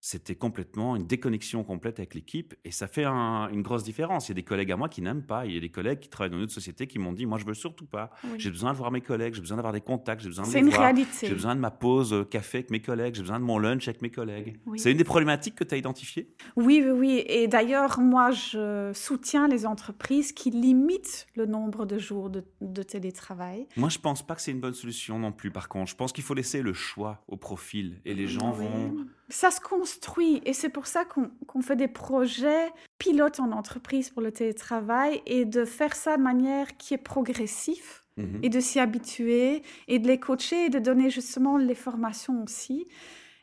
c'était 0.00 0.36
complètement 0.36 0.94
une 0.96 1.06
déconnexion 1.06 1.64
complète 1.64 1.98
avec 1.98 2.14
l'équipe 2.14 2.54
et 2.64 2.70
ça 2.70 2.86
fait 2.86 3.04
un- 3.04 3.48
une 3.50 3.62
grosse 3.62 3.82
différence. 3.82 4.28
Il 4.28 4.30
y 4.30 4.32
a 4.32 4.34
des 4.36 4.44
collègues 4.44 4.70
à 4.70 4.76
moi 4.76 4.88
qui 4.88 5.02
n'aiment 5.02 5.24
pas, 5.26 5.44
il 5.44 5.54
y 5.54 5.56
a 5.56 5.60
des 5.60 5.70
collègues 5.70 5.98
qui 5.98 6.08
travaillent 6.08 6.30
dans 6.30 6.36
une 6.36 6.44
autre 6.44 6.52
société 6.52 6.86
qui 6.86 6.98
m'ont 6.98 7.12
dit 7.12 7.26
Moi, 7.26 7.38
je 7.38 7.44
veux 7.44 7.54
surtout 7.54 7.86
pas. 7.86 8.10
oui. 8.24 8.30
J'ai 8.38 8.50
besoin 8.50 8.72
de 8.72 8.78
voir 8.78 8.90
mes 8.92 9.00
collègues, 9.00 9.34
j'ai 9.34 9.40
besoin 9.40 9.56
d'avoir 9.56 9.72
des 9.72 9.80
contacts, 9.80 10.22
j'ai 10.22 10.28
besoin 10.28 10.44
de 10.46 10.50
C'est 10.50 10.60
une 10.60 10.68
voir. 10.68 10.82
réalité. 10.82 11.26
J'ai 11.26 11.34
besoin 11.34 11.56
de 11.56 11.60
ma 11.60 11.70
pause 11.72 12.12
euh, 12.12 12.24
café 12.24 12.58
avec 12.58 12.70
mes 12.70 12.80
collègues, 12.80 13.16
j'ai 13.16 13.22
besoin 13.22 13.40
de 13.40 13.44
mon 13.44 13.58
lunch 13.58 13.88
avec 13.88 14.00
mes 14.02 14.10
collègues. 14.10 14.58
Oui. 14.66 14.78
C'est 14.78 14.92
une 14.92 14.98
des 14.98 15.04
problématiques 15.04 15.56
que 15.56 15.64
tu 15.64 15.74
as 15.74 15.78
identifiées? 15.78 16.32
Oui, 16.56 16.80
oui, 16.84 16.90
oui. 16.90 17.24
Et 17.26 17.48
d'ailleurs, 17.48 18.00
moi, 18.00 18.30
je 18.30 18.92
soutiens 18.94 19.48
les 19.48 19.66
entreprises 19.66 20.32
qui 20.32 20.50
limitent 20.50 21.26
le 21.34 21.46
nombre 21.46 21.86
de 21.86 21.98
jours 21.98 22.30
de, 22.30 22.44
de 22.60 22.82
télétravail. 22.84 23.66
Moi, 23.76 23.88
je 23.88 23.98
pense 23.98 24.24
pas 24.24 24.34
que 24.36 24.42
c'est 24.42 24.52
une 24.52 24.60
bonne 24.60 24.74
solution 24.74 25.18
non 25.18 25.32
plus. 25.32 25.50
Par 25.50 25.68
contre, 25.68 25.90
je 25.90 25.96
pense 25.96 26.12
qu'il 26.12 26.22
faut 26.24 26.34
laisser 26.34 26.62
le 26.62 26.72
choix 26.72 27.24
au 27.26 27.36
profil 27.36 28.00
et 28.04 28.14
les 28.14 28.28
gens 28.28 28.54
Oui. 28.56 28.64
vont. 28.66 28.96
Ça 29.30 29.50
se 29.50 29.60
construit 29.60 30.40
et 30.44 30.52
c'est 30.52 30.70
pour 30.70 30.86
ça 30.86 31.04
qu'on 31.04 31.60
fait 31.62 31.76
des 31.76 31.88
projets 31.88 32.72
pilotes 32.98 33.40
en 33.40 33.52
entreprise 33.52 34.10
pour 34.10 34.22
le 34.22 34.32
télétravail 34.32 35.22
et 35.26 35.44
de 35.44 35.64
faire 35.64 35.94
ça 35.94 36.16
de 36.16 36.22
manière 36.22 36.76
qui 36.78 36.94
est 36.94 36.98
progressive 36.98 38.02
Mhm. 38.18 38.40
et 38.42 38.48
de 38.48 38.58
s'y 38.60 38.80
habituer 38.80 39.62
et 39.86 39.98
de 40.00 40.08
les 40.08 40.18
coacher 40.18 40.64
et 40.64 40.68
de 40.70 40.80
donner 40.80 41.08
justement 41.08 41.56
les 41.56 41.76
formations 41.76 42.42
aussi 42.42 42.88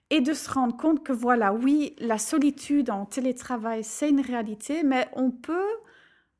et 0.10 0.20
de 0.22 0.34
se 0.34 0.52
rendre 0.52 0.76
compte 0.76 1.02
que 1.04 1.14
voilà, 1.14 1.54
oui, 1.54 1.96
la 1.98 2.18
solitude 2.18 2.90
en 2.90 3.06
télétravail, 3.06 3.84
c'est 3.84 4.10
une 4.10 4.20
réalité, 4.20 4.84
mais 4.84 5.08
on 5.14 5.32
peut 5.32 5.72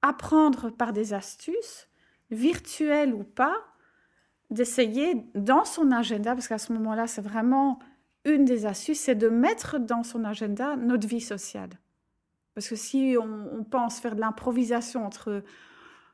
apprendre 0.02 0.70
par 0.70 0.94
des 0.94 1.14
astuces, 1.14 1.88
virtuelles 2.30 3.14
ou 3.14 3.24
pas, 3.24 3.56
d'essayer 4.52 5.26
dans 5.34 5.66
son 5.66 5.92
agenda, 5.92 6.34
parce 6.36 6.48
qu'à 6.48 6.60
ce 6.60 6.74
moment-là, 6.74 7.08
c'est 7.08 7.22
vraiment 7.24 7.80
une 8.26 8.46
des 8.46 8.66
astuces, 8.66 9.00
c'est 9.00 9.16
de 9.16 9.30
mettre 9.30 9.80
dans 9.80 10.04
son 10.04 10.24
agenda 10.24 10.76
notre 10.76 11.08
vie 11.08 11.22
sociale. 11.22 11.70
Parce 12.54 12.70
que 12.70 12.76
si 12.76 13.16
on, 13.22 13.64
pense 13.64 14.00
faire 14.00 14.16
de 14.16 14.22
l'improvisation 14.22 15.06
entre 15.06 15.44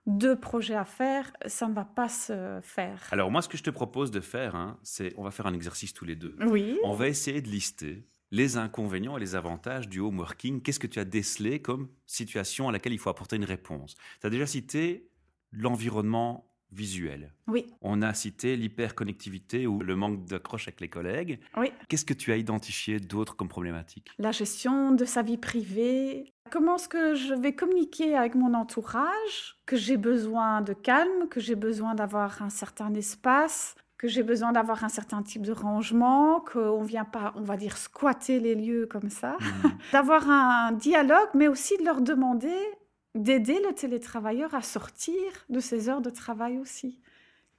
deux 0.07 0.35
projets 0.35 0.75
à 0.75 0.85
faire, 0.85 1.31
ça 1.45 1.67
ne 1.67 1.73
va 1.73 1.85
pas 1.85 2.09
se 2.09 2.59
faire. 2.63 3.07
Alors 3.11 3.29
moi, 3.29 3.41
ce 3.41 3.47
que 3.47 3.57
je 3.57 3.63
te 3.63 3.69
propose 3.69 4.09
de 4.09 4.19
faire, 4.19 4.55
hein, 4.55 4.79
c'est, 4.81 5.13
on 5.17 5.23
va 5.23 5.31
faire 5.31 5.45
un 5.45 5.53
exercice 5.53 5.93
tous 5.93 6.05
les 6.05 6.15
deux. 6.15 6.35
Oui. 6.47 6.79
On 6.83 6.93
va 6.93 7.07
essayer 7.07 7.41
de 7.41 7.47
lister 7.47 8.07
les 8.31 8.57
inconvénients 8.57 9.17
et 9.17 9.19
les 9.19 9.35
avantages 9.35 9.87
du 9.87 9.99
home 9.99 10.17
working. 10.17 10.61
Qu'est-ce 10.61 10.79
que 10.79 10.87
tu 10.87 10.99
as 10.99 11.05
décelé 11.05 11.61
comme 11.61 11.89
situation 12.07 12.67
à 12.69 12.71
laquelle 12.71 12.93
il 12.93 12.99
faut 12.99 13.09
apporter 13.09 13.35
une 13.35 13.45
réponse? 13.45 13.95
Tu 14.19 14.27
as 14.27 14.29
déjà 14.29 14.47
cité 14.47 15.09
l'environnement 15.51 16.50
visuel. 16.71 17.33
Oui. 17.47 17.67
On 17.81 18.01
a 18.01 18.13
cité 18.13 18.55
l'hyperconnectivité 18.55 19.67
ou 19.67 19.79
le 19.79 19.95
manque 19.95 20.25
d'accroche 20.25 20.67
avec 20.67 20.81
les 20.81 20.89
collègues. 20.89 21.39
Oui. 21.57 21.71
Qu'est-ce 21.89 22.05
que 22.05 22.13
tu 22.13 22.31
as 22.31 22.37
identifié 22.37 22.99
d'autres 22.99 23.35
comme 23.35 23.49
problématiques 23.49 24.09
La 24.19 24.31
gestion 24.31 24.91
de 24.91 25.05
sa 25.05 25.21
vie 25.21 25.37
privée. 25.37 26.33
Comment 26.49 26.75
est-ce 26.75 26.89
que 26.89 27.15
je 27.15 27.33
vais 27.33 27.53
communiquer 27.53 28.15
avec 28.15 28.35
mon 28.35 28.53
entourage 28.53 29.57
Que 29.65 29.77
j'ai 29.77 29.97
besoin 29.97 30.61
de 30.61 30.73
calme, 30.73 31.27
que 31.29 31.39
j'ai 31.39 31.55
besoin 31.55 31.95
d'avoir 31.95 32.41
un 32.41 32.49
certain 32.49 32.93
espace, 32.93 33.75
que 33.97 34.07
j'ai 34.07 34.23
besoin 34.23 34.51
d'avoir 34.51 34.83
un 34.83 34.89
certain 34.89 35.21
type 35.21 35.43
de 35.43 35.51
rangement, 35.51 36.39
qu'on 36.39 36.81
ne 36.81 36.87
vient 36.87 37.05
pas, 37.05 37.33
on 37.35 37.43
va 37.43 37.55
dire, 37.55 37.77
squatter 37.77 38.39
les 38.39 38.55
lieux 38.55 38.87
comme 38.87 39.09
ça. 39.09 39.37
Mmh. 39.39 39.69
d'avoir 39.93 40.29
un 40.29 40.71
dialogue, 40.71 41.29
mais 41.35 41.47
aussi 41.47 41.77
de 41.77 41.85
leur 41.85 42.01
demander 42.01 42.57
d'aider 43.15 43.59
le 43.59 43.73
télétravailleur 43.73 44.53
à 44.55 44.61
sortir 44.61 45.21
de 45.49 45.59
ses 45.59 45.89
heures 45.89 46.01
de 46.01 46.09
travail 46.09 46.57
aussi 46.57 46.99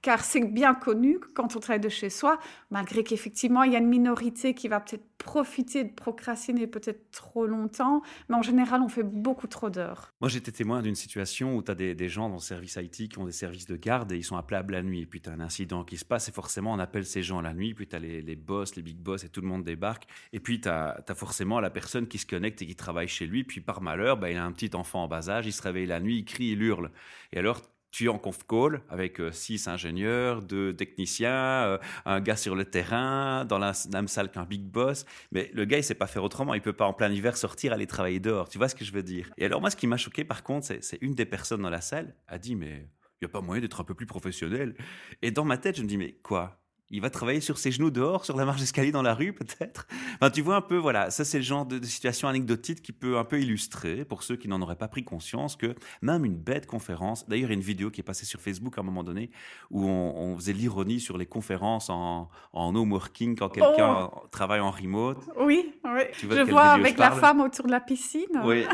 car 0.03 0.23
c'est 0.23 0.41
bien 0.41 0.75
connu 0.75 1.17
quand 1.33 1.55
on 1.55 1.59
travaille 1.59 1.79
de 1.79 1.89
chez 1.89 2.09
soi, 2.09 2.37
malgré 2.69 3.03
qu'effectivement 3.03 3.63
il 3.63 3.71
y 3.71 3.75
a 3.75 3.79
une 3.79 3.87
minorité 3.87 4.53
qui 4.53 4.67
va 4.67 4.81
peut-être 4.81 5.05
profiter 5.17 5.85
de 5.85 5.93
procrastiner 5.93 6.67
peut-être 6.67 7.09
trop 7.11 7.47
longtemps, 7.47 8.01
mais 8.27 8.35
en 8.35 8.41
général 8.41 8.81
on 8.81 8.89
fait 8.89 9.03
beaucoup 9.03 9.47
trop 9.47 9.69
d'heures. 9.69 10.11
Moi 10.19 10.29
j'étais 10.29 10.51
témoin 10.51 10.81
d'une 10.81 10.93
situation 10.95 11.55
où 11.55 11.63
tu 11.63 11.71
as 11.71 11.75
des, 11.75 12.09
gens 12.09 12.27
dans 12.27 12.35
le 12.35 12.41
service 12.41 12.75
IT 12.75 13.09
qui 13.09 13.17
ont 13.17 13.25
des 13.25 13.31
services 13.31 13.65
de 13.65 13.77
garde 13.77 14.11
et 14.11 14.17
ils 14.17 14.25
sont 14.25 14.35
appelables 14.35 14.73
la 14.73 14.83
nuit, 14.83 15.01
et 15.01 15.05
puis 15.05 15.21
tu 15.21 15.29
as 15.29 15.33
un 15.33 15.39
incident 15.39 15.85
qui 15.85 15.97
se 15.97 16.03
passe 16.03 16.27
et 16.27 16.33
forcément 16.33 16.73
on 16.73 16.79
appelle 16.79 17.05
ces 17.05 17.23
gens 17.23 17.39
la 17.39 17.53
nuit, 17.53 17.73
puis 17.73 17.87
tu 17.87 17.95
as 17.95 17.99
les, 17.99 18.35
boss, 18.35 18.75
les 18.75 18.81
big 18.81 18.97
boss 18.97 19.23
et 19.23 19.29
tout 19.29 19.39
le 19.39 19.47
monde 19.47 19.63
débarque, 19.63 20.05
et 20.33 20.41
puis 20.41 20.59
tu 20.59 20.67
as, 20.67 21.01
forcément 21.15 21.61
la 21.61 21.69
personne 21.69 22.07
qui 22.07 22.17
se 22.17 22.25
connecte 22.25 22.61
et 22.61 22.67
qui 22.67 22.75
travaille 22.75 23.07
chez 23.07 23.25
lui, 23.25 23.45
puis 23.45 23.61
par 23.61 23.81
malheur, 23.81 24.17
bah, 24.17 24.29
il 24.29 24.35
a 24.35 24.43
un 24.43 24.51
petit 24.51 24.75
enfant 24.75 25.05
en 25.05 25.07
bas 25.07 25.29
âge, 25.29 25.47
il 25.47 25.53
se 25.53 25.61
réveille 25.61 25.85
la 25.85 26.01
nuit, 26.01 26.17
il 26.17 26.25
crie, 26.25 26.49
il 26.51 26.61
hurle. 26.61 26.91
Et 27.31 27.39
alors 27.39 27.61
tu 27.93 28.05
es 28.05 28.07
en 28.07 28.17
conf 28.17 28.39
call 28.47 28.81
avec 28.89 29.21
euh, 29.21 29.31
six 29.31 29.67
ingénieurs, 29.67 30.41
deux 30.41 30.75
techniciens, 30.75 31.31
euh, 31.31 31.77
un 32.05 32.21
gars 32.21 32.35
sur 32.35 32.55
le 32.55 32.65
terrain, 32.65 33.45
dans 33.45 33.59
la 33.59 33.73
même 33.93 34.07
salle 34.07 34.31
qu'un 34.31 34.45
big 34.45 34.63
boss. 34.63 35.05
Mais 35.31 35.51
le 35.53 35.63
gars, 35.65 35.77
il 35.77 35.83
sait 35.83 35.93
pas 35.93 36.07
faire 36.07 36.23
autrement. 36.23 36.55
Il 36.55 36.61
peut 36.61 36.73
pas 36.73 36.87
en 36.87 36.93
plein 36.93 37.11
hiver 37.11 37.37
sortir, 37.37 37.71
aller 37.71 37.85
travailler 37.85 38.19
dehors. 38.19 38.49
Tu 38.49 38.57
vois 38.57 38.67
ce 38.67 38.73
que 38.73 38.83
je 38.83 38.91
veux 38.91 39.03
dire? 39.03 39.31
Et 39.37 39.45
alors 39.45 39.61
moi, 39.61 39.69
ce 39.69 39.75
qui 39.75 39.85
m'a 39.85 39.97
choqué, 39.97 40.25
par 40.25 40.41
contre, 40.41 40.67
c'est 40.81 40.97
une 41.01 41.13
des 41.13 41.27
personnes 41.27 41.61
dans 41.61 41.69
la 41.69 41.81
salle 41.81 42.15
a 42.27 42.39
dit, 42.39 42.55
mais 42.55 42.89
il 43.21 43.25
y 43.25 43.25
a 43.25 43.29
pas 43.29 43.41
moyen 43.41 43.61
d'être 43.61 43.79
un 43.79 43.83
peu 43.83 43.93
plus 43.93 44.07
professionnel. 44.07 44.75
Et 45.21 45.29
dans 45.29 45.45
ma 45.45 45.59
tête, 45.59 45.77
je 45.77 45.83
me 45.83 45.87
dis, 45.87 45.97
mais 45.97 46.13
quoi? 46.23 46.62
Il 46.93 47.01
va 47.01 47.09
travailler 47.09 47.41
sur 47.41 47.57
ses 47.57 47.71
genoux 47.71 47.89
dehors, 47.89 48.23
sur 48.23 48.37
la 48.37 48.45
marche 48.45 48.59
d'escalier 48.59 48.91
dans 48.91 49.01
la 49.01 49.15
rue, 49.15 49.33
peut-être. 49.33 49.87
Enfin, 50.13 50.29
tu 50.29 50.41
vois 50.41 50.57
un 50.57 50.61
peu, 50.61 50.77
voilà, 50.77 51.09
ça 51.09 51.25
c'est 51.25 51.39
le 51.39 51.43
genre 51.43 51.65
de, 51.65 51.83
situation 51.83 52.27
anecdotique 52.27 52.83
qui 52.83 52.91
peut 52.91 53.17
un 53.17 53.23
peu 53.23 53.41
illustrer, 53.41 54.05
pour 54.05 54.21
ceux 54.21 54.35
qui 54.35 54.47
n'en 54.47 54.61
auraient 54.61 54.75
pas 54.75 54.87
pris 54.87 55.03
conscience, 55.03 55.55
que 55.55 55.73
même 56.03 56.23
une 56.23 56.35
bête 56.35 56.67
conférence, 56.67 57.27
d'ailleurs 57.27 57.49
il 57.49 57.53
y 57.53 57.55
a 57.55 57.57
une 57.57 57.65
vidéo 57.65 57.89
qui 57.89 58.01
est 58.01 58.03
passée 58.03 58.27
sur 58.27 58.41
Facebook 58.41 58.77
à 58.77 58.81
un 58.81 58.83
moment 58.83 59.03
donné, 59.03 59.31
où 59.71 59.85
on, 59.87 60.37
faisait 60.37 60.53
l'ironie 60.53 60.99
sur 60.99 61.17
les 61.17 61.25
conférences 61.25 61.89
en, 61.89 62.29
en 62.53 62.75
home 62.75 62.91
working 62.91 63.35
quand 63.35 63.49
quelqu'un 63.49 64.09
oh. 64.13 64.27
travaille 64.31 64.59
en 64.59 64.71
remote. 64.71 65.17
Oui, 65.39 65.73
oui. 65.83 66.01
je 66.21 66.41
vois 66.49 66.69
avec 66.69 66.99
la 66.99 67.11
femme 67.11 67.41
autour 67.41 67.65
de 67.65 67.71
la 67.71 67.79
piscine. 67.79 68.41
Oui, 68.43 68.65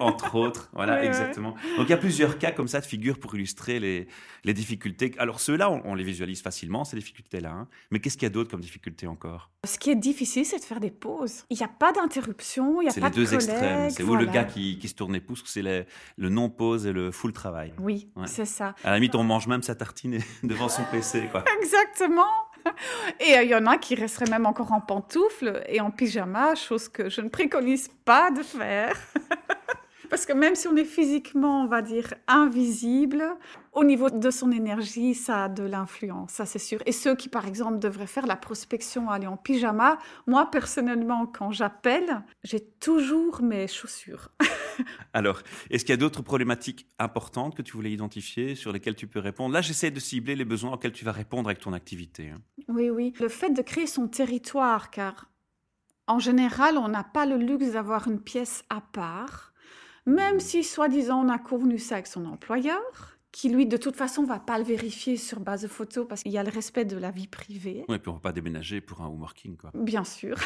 entre 0.00 0.34
autres, 0.34 0.68
voilà, 0.72 1.04
exactement. 1.04 1.54
Donc 1.76 1.86
il 1.86 1.90
y 1.90 1.94
a 1.94 1.98
plusieurs 1.98 2.38
cas 2.38 2.50
comme 2.50 2.68
ça 2.68 2.80
de 2.80 2.86
figures 2.86 3.20
pour 3.20 3.36
illustrer 3.36 3.78
les, 3.78 4.08
les 4.42 4.54
difficultés. 4.54 5.12
Alors 5.18 5.38
ceux-là, 5.38 5.70
on, 5.70 5.82
on 5.84 5.94
les 5.94 6.04
visualise 6.04 6.42
facilement, 6.42 6.84
ces 6.84 6.96
difficultés-là. 6.96 7.52
Hein. 7.52 7.67
Mais 7.90 8.00
qu'est-ce 8.00 8.16
qu'il 8.16 8.24
y 8.24 8.26
a 8.26 8.30
d'autre 8.30 8.50
comme 8.50 8.60
difficulté 8.60 9.06
encore? 9.06 9.50
Ce 9.64 9.78
qui 9.78 9.90
est 9.90 9.96
difficile, 9.96 10.44
c'est 10.44 10.58
de 10.58 10.64
faire 10.64 10.80
des 10.80 10.90
pauses. 10.90 11.44
Il 11.50 11.56
n'y 11.56 11.64
a 11.64 11.68
pas 11.68 11.92
d'interruption, 11.92 12.80
il 12.80 12.84
n'y 12.84 12.90
a 12.90 13.00
pas 13.00 13.10
de 13.10 13.14
C'est 13.14 13.20
les 13.20 13.26
deux 13.26 13.34
extrêmes. 13.34 13.90
C'est 13.90 14.02
où 14.02 14.14
le 14.16 14.26
gars 14.26 14.44
qui, 14.44 14.80
se 14.86 14.94
tourne 14.94 15.12
les 15.12 15.20
pouces, 15.20 15.42
c'est 15.46 15.62
le 15.62 16.28
non-pause 16.28 16.86
et 16.86 16.92
le 16.92 17.10
full 17.10 17.32
travail. 17.32 17.72
Oui, 17.78 18.10
c'est 18.26 18.44
ça. 18.44 18.74
À 18.84 18.90
la 18.90 18.96
limite, 18.96 19.14
on 19.14 19.24
mange 19.24 19.46
même 19.46 19.62
sa 19.62 19.74
tartine 19.74 20.20
devant 20.42 20.68
son 20.68 20.82
PC. 20.90 21.28
Quoi. 21.30 21.44
Exactement. 21.60 22.48
Et 23.20 23.36
euh, 23.36 23.42
il 23.42 23.50
y 23.50 23.54
en 23.54 23.66
a 23.66 23.78
qui 23.78 23.94
resteraient 23.94 24.30
même 24.30 24.46
encore 24.46 24.72
en 24.72 24.80
pantoufles 24.80 25.62
et 25.68 25.80
en 25.80 25.90
pyjama, 25.90 26.54
chose 26.54 26.88
que 26.88 27.08
je 27.08 27.20
ne 27.20 27.28
préconise 27.28 27.88
pas 28.04 28.30
de 28.30 28.42
faire. 28.42 28.96
Parce 30.10 30.24
que 30.24 30.32
même 30.32 30.54
si 30.54 30.66
on 30.68 30.76
est 30.76 30.84
physiquement, 30.84 31.62
on 31.64 31.66
va 31.66 31.82
dire, 31.82 32.14
invisible, 32.26 33.24
au 33.72 33.84
niveau 33.84 34.08
de 34.08 34.30
son 34.30 34.50
énergie, 34.50 35.14
ça 35.14 35.44
a 35.44 35.48
de 35.48 35.62
l'influence, 35.62 36.32
ça 36.32 36.46
c'est 36.46 36.58
sûr. 36.58 36.80
Et 36.86 36.92
ceux 36.92 37.14
qui, 37.14 37.28
par 37.28 37.46
exemple, 37.46 37.78
devraient 37.78 38.06
faire 38.06 38.26
la 38.26 38.36
prospection, 38.36 39.10
aller 39.10 39.26
en 39.26 39.36
pyjama, 39.36 39.98
moi 40.26 40.50
personnellement, 40.50 41.26
quand 41.26 41.50
j'appelle, 41.50 42.22
j'ai 42.42 42.60
toujours 42.60 43.42
mes 43.42 43.68
chaussures. 43.68 44.30
Alors, 45.12 45.42
est-ce 45.70 45.84
qu'il 45.84 45.92
y 45.92 45.94
a 45.94 45.98
d'autres 45.98 46.22
problématiques 46.22 46.86
importantes 46.98 47.54
que 47.54 47.62
tu 47.62 47.72
voulais 47.72 47.92
identifier, 47.92 48.54
sur 48.54 48.72
lesquelles 48.72 48.96
tu 48.96 49.06
peux 49.06 49.20
répondre? 49.20 49.52
Là, 49.52 49.60
j'essaie 49.60 49.90
de 49.90 50.00
cibler 50.00 50.36
les 50.36 50.44
besoins 50.44 50.72
auxquels 50.72 50.92
tu 50.92 51.04
vas 51.04 51.12
répondre 51.12 51.48
avec 51.48 51.60
ton 51.60 51.72
activité. 51.72 52.30
Hein. 52.30 52.38
Oui, 52.68 52.88
oui. 52.90 53.12
Le 53.20 53.28
fait 53.28 53.50
de 53.50 53.62
créer 53.62 53.86
son 53.86 54.08
territoire, 54.08 54.90
car 54.90 55.28
en 56.06 56.18
général, 56.18 56.78
on 56.78 56.88
n'a 56.88 57.04
pas 57.04 57.26
le 57.26 57.36
luxe 57.36 57.72
d'avoir 57.72 58.08
une 58.08 58.20
pièce 58.20 58.64
à 58.70 58.80
part 58.80 59.47
même 60.08 60.40
si 60.40 60.64
soi-disant 60.64 61.24
on 61.24 61.28
a 61.28 61.38
convenu 61.38 61.78
ça 61.78 61.96
avec 61.96 62.06
son 62.06 62.24
employeur, 62.24 63.18
qui 63.30 63.50
lui 63.50 63.66
de 63.66 63.76
toute 63.76 63.94
façon 63.94 64.24
va 64.24 64.38
pas 64.38 64.58
le 64.58 64.64
vérifier 64.64 65.16
sur 65.16 65.38
base 65.38 65.62
de 65.62 65.68
photos 65.68 66.06
parce 66.08 66.22
qu'il 66.22 66.32
y 66.32 66.38
a 66.38 66.42
le 66.42 66.50
respect 66.50 66.86
de 66.86 66.96
la 66.96 67.10
vie 67.10 67.26
privée. 67.26 67.84
Oui, 67.88 67.96
et 67.96 67.98
puis 67.98 68.08
on 68.08 68.14
va 68.14 68.20
pas 68.20 68.32
déménager 68.32 68.80
pour 68.80 69.02
un 69.02 69.06
home 69.06 69.20
working 69.20 69.56
quoi. 69.56 69.70
Bien 69.74 70.04
sûr. 70.04 70.36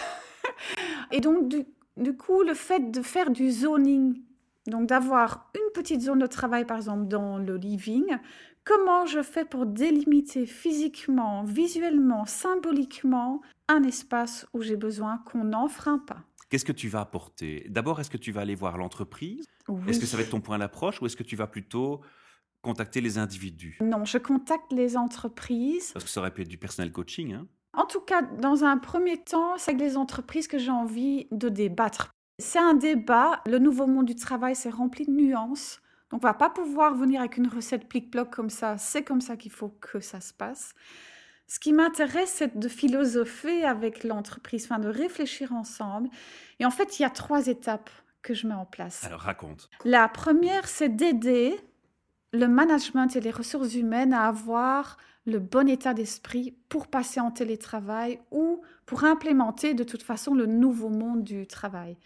et 1.13 1.21
donc 1.21 1.49
du, 1.97 2.17
coup 2.17 2.43
le 2.43 2.55
fait 2.55 2.91
de 2.91 3.03
faire 3.03 3.31
du 3.31 3.51
zoning, 3.53 4.21
donc 4.67 4.89
d'avoir 4.89 5.51
une 5.55 5.73
petite 5.73 6.03
zone 6.03 6.19
de 6.19 6.27
travail 6.27 6.67
par 6.67 6.79
exemple 6.79 7.07
dans 7.07 7.39
le 7.39 7.57
living, 7.57 8.05
comment 8.65 9.07
je 9.07 9.23
fais 9.23 9.45
pour 9.45 9.65
délimiter 9.65 10.45
physiquement, 10.45 11.45
visuellement, 11.45 12.27
symboliquement 12.27 13.43
un 13.69 13.85
espace 13.85 14.45
où 14.55 14.61
j'ai 14.61 14.77
besoin 14.77 15.19
qu'on 15.19 15.45
n'enfreint 15.45 16.01
pas? 16.01 16.25
Qu'est-ce 16.53 16.67
que 16.67 16.73
tu 16.73 16.89
vas 16.89 17.01
apporter? 17.01 17.67
D'abord, 17.71 17.99
est-ce 18.01 18.11
que 18.11 18.19
tu 18.19 18.31
vas 18.31 18.43
aller 18.43 18.55
voir 18.55 18.77
l'entreprise? 18.77 19.47
Est-ce 19.87 20.01
que 20.01 20.07
ça 20.07 20.17
va 20.17 20.23
être 20.23 20.31
ton 20.31 20.41
point 20.41 20.59
d'approche 20.59 21.01
ou 21.01 21.07
est-ce 21.07 21.17
que 21.17 21.23
tu 21.23 21.37
vas 21.37 21.47
plutôt 21.47 22.01
contacter 22.63 23.01
les 23.01 23.19
individus? 23.19 23.79
Non, 23.81 24.05
je 24.05 24.19
contacte 24.19 24.73
les 24.73 24.97
entreprises. 24.97 25.93
Parce 25.93 26.05
que 26.05 26.11
ça 26.11 26.21
aurait 26.21 26.33
pu 26.33 26.43
être 26.43 26.49
du 26.49 26.59
personnel 26.59 26.93
coaching. 26.93 27.35
Hein 27.35 27.47
en 27.75 27.87
tout 27.87 28.01
cas, 28.01 28.23
dans 28.23 28.65
un 28.65 28.77
premier 28.77 29.19
temps, 29.19 29.57
c'est 29.57 29.71
avec 29.71 29.81
les 29.81 29.97
entreprises 29.97 30.47
que 30.47 30.59
j'ai 30.59 30.71
envie 30.71 31.27
de 31.31 31.49
débattre. 31.49 32.11
C'est 32.39 32.59
un 32.59 32.75
débat. 32.75 33.41
Le 33.47 33.59
nouveau 33.59 33.87
monde 33.87 34.07
du 34.07 34.15
travail, 34.15 34.55
c'est 34.55 34.71
rempli 34.71 35.07
de 35.07 35.11
nuances. 35.11 35.81
Donc, 36.11 36.23
on 36.23 36.27
va 36.27 36.35
pas 36.35 36.51
pouvoir 36.51 36.95
venir 36.95 37.21
avec 37.21 37.39
une 37.39 37.49
recette 37.49 37.89
plic-ploc 37.89 38.31
comme 38.31 38.51
ça. 38.51 38.77
C'est 38.77 39.03
comme 39.03 39.23
ça 39.23 39.37
qu'il 39.37 39.53
faut 39.53 39.71
que 39.81 40.01
ça 40.01 40.21
se 40.21 40.35
passe. 40.35 40.75
Ce 41.47 41.59
qui 41.59 41.73
m'intéresse, 41.73 42.31
c'est 42.37 42.59
de 42.59 42.69
philosopher 42.69 43.65
avec 43.65 44.05
l'entreprise, 44.05 44.65
enfin 44.65 44.79
de 44.79 44.89
réfléchir 44.89 45.53
ensemble. 45.53 46.09
Et 46.61 46.67
en 46.67 46.71
fait, 46.71 46.99
il 46.99 47.03
y 47.03 47.05
a 47.05 47.11
trois 47.11 47.47
étapes 47.47 47.91
que 48.23 48.35
je 48.35 48.47
mets 48.47 48.55
en 48.55 48.67
place. 48.67 49.05
Alors 49.05 49.21
raconte. 49.21 49.69
La 49.85 50.09
première, 50.09 50.69
c'est 50.69 50.89
d'aider 50.89 51.59
le 52.33 52.49
management 52.49 53.15
et 53.15 53.21
les 53.21 53.31
ressources 53.31 53.75
humaines 53.75 54.13
à 54.13 54.27
avoir 54.27 54.97
le 55.27 55.39
bon 55.39 55.69
état 55.69 55.95
d'esprit 55.95 56.57
pour 56.69 56.89
passer 56.89 57.21
en 57.21 57.31
télétravail 57.31 58.21
ou 58.31 58.63
pour 58.87 59.05
implémenter 59.05 59.75
de 59.75 59.85
toute 59.85 60.03
façon 60.03 60.35
le 60.35 60.47
nouveau 60.47 60.89
monde 60.89 61.23
du 61.23 61.47
travail. 61.47 61.97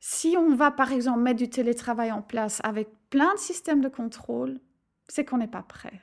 Si 0.00 0.36
on 0.36 0.54
va 0.54 0.70
par 0.70 0.92
exemple 0.92 1.20
mettre 1.20 1.38
du 1.38 1.50
télétravail 1.50 2.12
en 2.12 2.22
place 2.22 2.60
avec 2.64 2.88
plein 3.10 3.34
de 3.34 3.38
systèmes 3.38 3.80
de 3.80 3.88
contrôle, 3.88 4.60
c'est 5.08 5.24
qu'on 5.24 5.38
n'est 5.38 5.46
pas 5.46 5.62
prêt. 5.62 6.02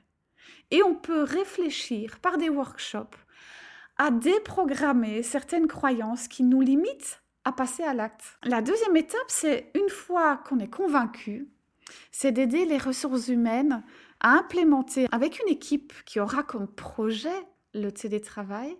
Et 0.71 0.83
on 0.83 0.95
peut 0.95 1.23
réfléchir 1.23 2.19
par 2.19 2.37
des 2.37 2.49
workshops 2.49 3.17
à 3.97 4.11
déprogrammer 4.11 5.23
certaines 5.23 5.67
croyances 5.67 6.27
qui 6.27 6.43
nous 6.43 6.61
limitent 6.61 7.21
à 7.45 7.51
passer 7.51 7.83
à 7.83 7.93
l'acte. 7.93 8.23
La 8.43 8.61
deuxième 8.61 8.97
étape, 8.97 9.19
c'est 9.27 9.71
une 9.75 9.89
fois 9.89 10.37
qu'on 10.37 10.59
est 10.59 10.69
convaincu, 10.69 11.47
c'est 12.11 12.31
d'aider 12.31 12.65
les 12.65 12.77
ressources 12.77 13.27
humaines 13.27 13.83
à 14.19 14.31
implémenter 14.31 15.07
avec 15.11 15.39
une 15.39 15.49
équipe 15.49 15.93
qui 16.05 16.19
aura 16.19 16.43
comme 16.43 16.67
projet 16.67 17.29
le 17.73 17.91
télétravail 17.91 18.75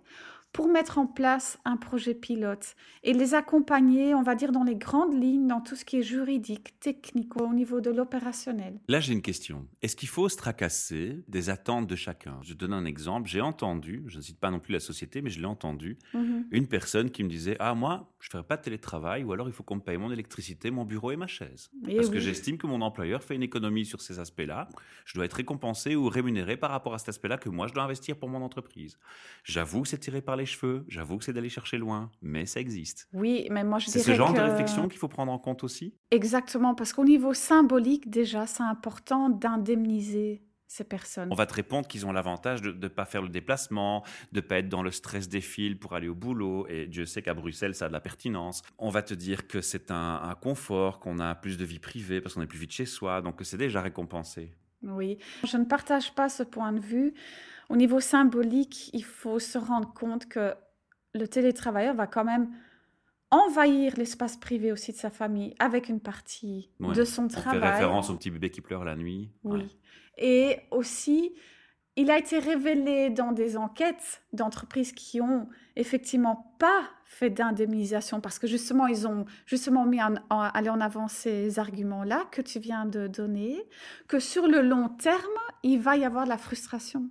pour 0.56 0.68
mettre 0.68 0.96
en 0.96 1.06
place 1.06 1.58
un 1.66 1.76
projet 1.76 2.14
pilote 2.14 2.76
et 3.02 3.12
les 3.12 3.34
accompagner, 3.34 4.14
on 4.14 4.22
va 4.22 4.34
dire, 4.34 4.52
dans 4.52 4.64
les 4.64 4.74
grandes 4.74 5.12
lignes, 5.12 5.46
dans 5.46 5.60
tout 5.60 5.76
ce 5.76 5.84
qui 5.84 5.98
est 5.98 6.02
juridique, 6.02 6.80
technique, 6.80 7.36
au 7.36 7.52
niveau 7.52 7.82
de 7.82 7.90
l'opérationnel. 7.90 8.80
Là, 8.88 8.98
j'ai 8.98 9.12
une 9.12 9.20
question. 9.20 9.66
Est-ce 9.82 9.96
qu'il 9.96 10.08
faut 10.08 10.30
se 10.30 10.36
tracasser 10.38 11.22
des 11.28 11.50
attentes 11.50 11.86
de 11.86 11.94
chacun? 11.94 12.38
Je 12.42 12.54
donne 12.54 12.72
un 12.72 12.86
exemple. 12.86 13.28
J'ai 13.28 13.42
entendu, 13.42 14.04
je 14.06 14.16
ne 14.16 14.22
cite 14.22 14.40
pas 14.40 14.50
non 14.50 14.58
plus 14.58 14.72
la 14.72 14.80
société, 14.80 15.20
mais 15.20 15.28
je 15.28 15.40
l'ai 15.40 15.46
entendu, 15.46 15.98
mhm. 16.14 16.46
une 16.50 16.66
personne 16.66 17.10
qui 17.10 17.22
me 17.22 17.28
disait 17.28 17.58
Ah, 17.60 17.74
moi, 17.74 18.10
je 18.18 18.28
ne 18.28 18.30
ferai 18.30 18.44
pas 18.44 18.56
de 18.56 18.62
télétravail, 18.62 19.24
ou 19.24 19.34
alors 19.34 19.48
il 19.48 19.52
faut 19.52 19.62
qu'on 19.62 19.76
me 19.76 19.82
paye 19.82 19.98
mon 19.98 20.10
électricité, 20.10 20.70
mon 20.70 20.86
bureau 20.86 21.12
et 21.12 21.16
ma 21.16 21.26
chaise. 21.26 21.70
Parce 21.84 22.08
que 22.08 22.18
j'estime 22.18 22.56
que 22.56 22.66
mon 22.66 22.80
employeur 22.80 23.22
fait 23.22 23.34
une 23.34 23.42
économie 23.42 23.84
sur 23.84 24.00
ces 24.00 24.20
aspects-là. 24.20 24.70
Je 25.04 25.12
dois 25.12 25.26
être 25.26 25.34
récompensé 25.34 25.96
ou 25.96 26.08
rémunéré 26.08 26.56
par 26.56 26.70
rapport 26.70 26.94
à 26.94 26.98
cet 26.98 27.10
aspect-là 27.10 27.36
que 27.36 27.50
moi, 27.50 27.66
je 27.66 27.74
dois 27.74 27.82
investir 27.82 28.16
pour 28.16 28.30
mon 28.30 28.40
entreprise. 28.40 28.98
J'avoue 29.44 29.82
que 29.82 29.88
c'est 29.88 29.98
tiré 29.98 30.22
par 30.22 30.34
les 30.36 30.45
cheveux, 30.46 30.84
j'avoue 30.88 31.18
que 31.18 31.24
c'est 31.24 31.32
d'aller 31.32 31.48
chercher 31.48 31.78
loin, 31.78 32.10
mais 32.22 32.46
ça 32.46 32.60
existe. 32.60 33.08
Oui, 33.12 33.46
mais 33.50 33.64
moi 33.64 33.78
je 33.78 33.90
C'est 33.90 34.00
ce 34.00 34.14
genre 34.14 34.32
de 34.32 34.40
réflexion 34.40 34.88
qu'il 34.88 34.98
faut 34.98 35.08
prendre 35.08 35.32
en 35.32 35.38
compte 35.38 35.64
aussi 35.64 35.94
Exactement, 36.10 36.74
parce 36.74 36.92
qu'au 36.92 37.04
niveau 37.04 37.34
symbolique, 37.34 38.10
déjà, 38.10 38.46
c'est 38.46 38.62
important 38.62 39.28
d'indemniser 39.28 40.42
ces 40.66 40.84
personnes. 40.84 41.28
On 41.30 41.36
va 41.36 41.46
te 41.46 41.54
répondre 41.54 41.86
qu'ils 41.86 42.06
ont 42.06 42.12
l'avantage 42.12 42.60
de 42.60 42.72
ne 42.72 42.88
pas 42.88 43.04
faire 43.04 43.22
le 43.22 43.28
déplacement, 43.28 44.04
de 44.32 44.40
ne 44.40 44.46
pas 44.46 44.58
être 44.58 44.68
dans 44.68 44.82
le 44.82 44.90
stress 44.90 45.28
des 45.28 45.40
fils 45.40 45.76
pour 45.76 45.94
aller 45.94 46.08
au 46.08 46.14
boulot. 46.14 46.66
Et 46.68 46.86
Dieu 46.86 47.06
sait 47.06 47.22
qu'à 47.22 47.34
Bruxelles, 47.34 47.74
ça 47.74 47.86
a 47.86 47.88
de 47.88 47.92
la 47.92 48.00
pertinence. 48.00 48.62
On 48.78 48.90
va 48.90 49.02
te 49.02 49.14
dire 49.14 49.46
que 49.46 49.60
c'est 49.60 49.90
un, 49.90 50.20
un, 50.22 50.34
confort, 50.34 50.98
qu'on 50.98 51.18
a 51.20 51.34
plus 51.34 51.56
de 51.56 51.64
vie 51.64 51.78
privée 51.78 52.20
parce 52.20 52.34
qu'on 52.34 52.42
est 52.42 52.46
plus 52.48 52.58
vite 52.58 52.72
chez 52.72 52.86
soi, 52.86 53.22
donc 53.22 53.40
c'est 53.42 53.56
déjà 53.56 53.80
récompensé. 53.80 54.52
Oui, 54.82 55.18
je 55.44 55.56
ne 55.56 55.64
partage 55.64 56.14
pas 56.14 56.28
ce 56.28 56.42
point 56.42 56.72
de 56.72 56.80
vue. 56.80 57.14
Au 57.68 57.76
niveau 57.76 58.00
symbolique, 58.00 58.90
il 58.92 59.04
faut 59.04 59.38
se 59.38 59.58
rendre 59.58 59.92
compte 59.92 60.26
que 60.26 60.54
le 61.14 61.26
télétravailleur 61.26 61.94
va 61.94 62.06
quand 62.06 62.24
même 62.24 62.50
envahir 63.30 63.94
l'espace 63.96 64.36
privé 64.36 64.70
aussi 64.70 64.92
de 64.92 64.96
sa 64.96 65.10
famille 65.10 65.54
avec 65.58 65.88
une 65.88 66.00
partie 66.00 66.70
de 66.80 67.04
son 67.04 67.28
travail. 67.28 67.60
Fait 67.60 67.70
référence 67.70 68.10
au 68.10 68.16
petit 68.16 68.30
bébé 68.30 68.50
qui 68.50 68.60
pleure 68.60 68.84
la 68.84 68.94
nuit. 68.94 69.30
Oui. 69.42 69.76
Et 70.18 70.58
aussi, 70.70 71.34
il 71.96 72.10
a 72.10 72.18
été 72.18 72.38
révélé 72.38 73.10
dans 73.10 73.32
des 73.32 73.56
enquêtes 73.56 74.22
d'entreprises 74.32 74.92
qui 74.92 75.20
ont 75.20 75.48
effectivement 75.74 76.54
pas 76.58 76.82
fait 77.04 77.30
d'indemnisation 77.30 78.20
parce 78.20 78.38
que 78.38 78.46
justement 78.46 78.86
ils 78.86 79.06
ont 79.06 79.24
justement 79.46 79.86
mis 79.86 80.02
en, 80.02 80.14
en, 80.30 80.50
en 80.54 80.80
avant 80.80 81.08
ces 81.08 81.58
arguments-là 81.58 82.24
que 82.30 82.42
tu 82.42 82.58
viens 82.58 82.84
de 82.84 83.06
donner, 83.06 83.62
que 84.08 84.18
sur 84.18 84.46
le 84.46 84.60
long 84.60 84.88
terme 84.88 85.18
il 85.62 85.80
va 85.80 85.96
y 85.96 86.04
avoir 86.04 86.24
de 86.24 86.28
la 86.28 86.38
frustration 86.38 87.10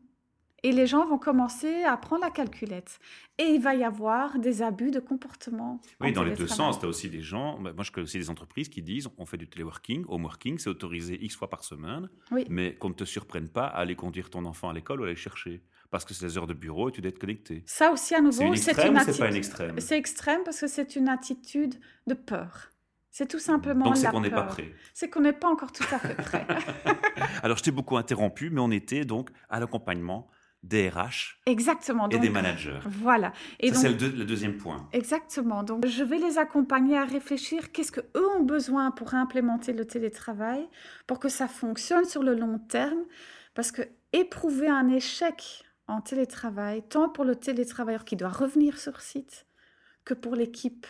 et 0.66 0.72
les 0.72 0.88
gens 0.88 1.06
vont 1.06 1.20
commencer 1.20 1.84
à 1.84 1.96
prendre 1.96 2.24
la 2.24 2.32
calculette. 2.32 2.98
Et 3.38 3.44
il 3.44 3.62
va 3.62 3.76
y 3.76 3.84
avoir 3.84 4.40
des 4.40 4.64
abus 4.64 4.90
de 4.90 5.00
comportement. 5.00 5.80
Oui, 6.02 6.12
dans 6.12 6.24
les 6.24 6.34
deux 6.34 6.48
sens. 6.48 6.80
Tu 6.80 6.88
as 6.88 6.90
aussi 6.90 7.08
des 7.08 7.22
gens, 7.22 7.60
bah, 7.60 7.72
moi 7.72 7.84
je 7.84 7.92
connais 7.92 8.06
aussi 8.06 8.18
des 8.18 8.32
entreprises 8.32 8.68
qui 8.68 8.82
disent 8.82 9.08
on 9.20 9.28
fait 9.28 9.38
du 9.38 9.48
téléworking, 9.48 10.06
home 10.08 10.24
working, 10.24 10.58
c'est 10.58 10.70
autorisé 10.70 11.24
X 11.24 11.36
fois 11.36 11.52
par 11.52 11.64
semaine, 11.64 12.10
mais 12.50 12.74
qu'on 12.74 12.90
ne 12.90 12.96
te 12.96 13.04
surprenne 13.04 13.48
pas 13.48 13.68
à 13.68 13.82
aller 13.82 13.96
conduire 13.96 14.32
ton 14.32 14.44
enfant 14.46 14.70
à 14.70 14.74
l'école 14.74 15.02
ou 15.02 15.04
à 15.04 15.06
aller 15.06 15.16
chercher. 15.16 15.62
Parce 15.92 16.04
que 16.04 16.16
c'est 16.16 16.26
des 16.26 16.36
heures 16.36 16.48
de 16.48 16.56
bureau 16.56 16.90
et 16.90 16.92
tu 16.92 17.00
dois 17.00 17.10
être 17.10 17.20
connecté. 17.20 17.62
Ça 17.68 17.92
aussi, 17.92 18.16
à 18.16 18.22
nouveau, 18.22 18.32
c'est 18.32 18.46
une 18.48 18.54
extrême 18.54 19.00
c'est 19.06 19.20
pas 19.20 19.30
une 19.30 19.36
extrême? 19.36 19.80
C'est 19.80 19.98
extrême 20.00 20.42
parce 20.44 20.60
que 20.60 20.68
c'est 20.68 20.96
une 20.96 21.10
attitude 21.10 21.76
de 22.08 22.16
peur. 22.16 22.72
C'est 23.12 23.28
tout 23.28 23.40
simplement 23.40 23.86
Donc 23.86 23.98
c'est 23.98 24.10
qu'on 24.10 24.20
n'est 24.20 24.32
pas 24.32 24.44
prêt. 24.44 24.74
C'est 24.94 25.10
qu'on 25.10 25.22
n'est 25.22 25.32
pas 25.32 25.48
encore 25.48 25.72
tout 25.72 25.86
à 25.92 26.00
fait 26.00 26.16
prêt. 26.16 26.48
Alors 27.44 27.56
je 27.56 27.64
t'ai 27.64 27.72
beaucoup 27.72 27.96
interrompu, 27.96 28.50
mais 28.50 28.60
on 28.60 28.72
était 28.72 29.06
donc 29.06 29.30
à 29.48 29.60
l'accompagnement 29.60 30.28
des 30.68 30.90
RH 30.90 31.38
Exactement, 31.46 32.10
et 32.10 32.18
des 32.18 32.30
managers. 32.30 32.80
Voilà. 32.86 33.34
Et 33.60 33.74
c'est 33.74 33.90
le, 33.90 34.10
le, 34.10 34.26
deuxième 34.26 34.58
point. 34.58 34.90
Exactement. 34.94 35.64
Donc, 35.64 35.86
je 35.86 36.04
vais 36.04 36.18
les 36.18 36.38
accompagner 36.38 36.98
à 36.98 37.06
réfléchir 37.06 37.72
qu'est-ce 37.72 37.92
que 37.92 38.02
eux 38.16 38.28
ont 38.38 38.44
besoin 38.44 38.92
pour 38.92 39.14
implémenter 39.14 39.74
le 39.74 39.86
télétravail, 39.86 40.68
pour 41.06 41.20
que 41.20 41.30
ça 41.30 41.48
fonctionne 41.48 42.06
sur 42.06 42.24
le 42.24 42.34
long 42.34 42.58
terme. 42.58 43.04
Parce 43.54 43.72
que 43.72 43.84
éprouver 44.12 44.68
un 44.68 44.90
échec 44.90 45.64
en 45.88 46.02
télétravail, 46.02 46.84
tant 46.90 47.10
pour 47.10 47.26
le 47.26 47.36
télétravailleur 47.36 48.04
qui 48.04 48.16
doit 48.16 48.30
revenir 48.30 48.80
sur 48.80 49.02
site 49.02 49.46
que 50.04 50.14
pour 50.14 50.36
l'équipe, 50.36 50.88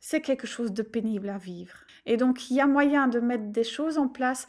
c'est 0.00 0.20
quelque 0.20 0.46
chose 0.46 0.72
de 0.72 0.82
pénible 0.82 1.28
à 1.28 1.38
vivre. 1.38 1.74
Et 2.06 2.16
donc, 2.16 2.50
il 2.50 2.56
y 2.56 2.60
a 2.60 2.66
moyen 2.66 3.08
de 3.08 3.20
mettre 3.20 3.46
des 3.46 3.64
choses 3.64 3.98
en 3.98 4.08
place. 4.08 4.46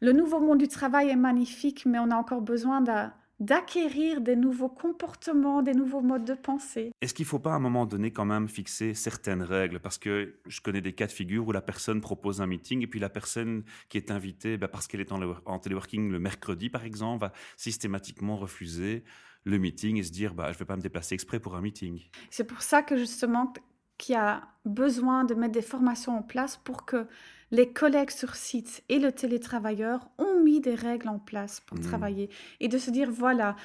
Le 0.00 0.12
nouveau 0.12 0.38
monde 0.38 0.58
du 0.58 0.68
travail 0.68 1.08
est 1.08 1.16
magnifique, 1.16 1.84
mais 1.84 1.98
on 1.98 2.10
a 2.10 2.16
encore 2.16 2.42
besoin 2.42 2.80
d'un 2.80 3.12
d'acquérir 3.40 4.20
des 4.20 4.34
nouveaux 4.34 4.68
comportements, 4.68 5.62
des 5.62 5.74
nouveaux 5.74 6.00
modes 6.00 6.24
de 6.24 6.34
pensée. 6.34 6.90
Est-ce 7.00 7.14
qu'il 7.14 7.24
ne 7.24 7.28
faut 7.28 7.38
pas 7.38 7.52
à 7.52 7.56
un 7.56 7.60
moment 7.60 7.86
donné 7.86 8.10
quand 8.10 8.24
même 8.24 8.48
fixer 8.48 8.94
certaines 8.94 9.42
règles? 9.42 9.78
Parce 9.78 9.98
que 9.98 10.34
je 10.46 10.60
connais 10.60 10.80
des 10.80 10.92
cas 10.92 11.06
de 11.06 11.12
figure 11.12 11.46
où 11.46 11.52
la 11.52 11.60
personne 11.60 12.00
propose 12.00 12.40
un 12.40 12.46
meeting 12.46 12.82
et 12.82 12.86
puis 12.86 12.98
la 12.98 13.08
personne 13.08 13.62
qui 13.88 13.96
est 13.96 14.10
invitée, 14.10 14.56
bah, 14.56 14.68
parce 14.68 14.88
qu'elle 14.88 15.00
est 15.00 15.12
en, 15.12 15.20
en, 15.44 15.58
téléworking 15.58 16.10
le 16.10 16.18
mercredi 16.18 16.68
par 16.68 16.84
exemple, 16.84 17.20
va 17.20 17.32
systématiquement 17.56 18.36
refuser 18.36 19.04
le 19.44 19.58
meeting 19.58 19.96
et 19.98 20.02
se 20.02 20.10
dire 20.10 20.34
bah, 20.34 20.46
je 20.48 20.54
ne 20.54 20.58
vais 20.58 20.64
pas 20.64 20.76
me 20.76 20.82
déplacer 20.82 21.14
exprès 21.14 21.38
pour 21.38 21.54
un 21.54 21.60
meeting. 21.60 22.02
C'est 22.30 22.44
pour 22.44 22.62
ça 22.62 22.82
que 22.82 22.96
justement 22.96 23.52
qu'il 23.98 24.14
y 24.14 24.18
a 24.18 24.48
besoin 24.64 25.24
de 25.24 25.34
mettre 25.34 25.52
des 25.52 25.62
formations 25.62 26.16
en 26.16 26.22
place 26.22 26.56
pour 26.56 26.84
que 26.86 27.06
les 27.50 27.72
collègues 27.72 28.10
sur 28.10 28.34
site 28.34 28.82
et 28.88 28.98
le 28.98 29.12
télétravailleur 29.12 30.10
ont 30.18 30.40
mis 30.40 30.60
des 30.60 30.74
règles 30.74 31.08
en 31.08 31.18
place 31.18 31.60
pour 31.60 31.78
mmh. 31.78 31.82
travailler 31.82 32.30
et 32.60 32.68
de 32.68 32.78
se 32.78 32.90
dire, 32.90 33.10
voilà, 33.10 33.56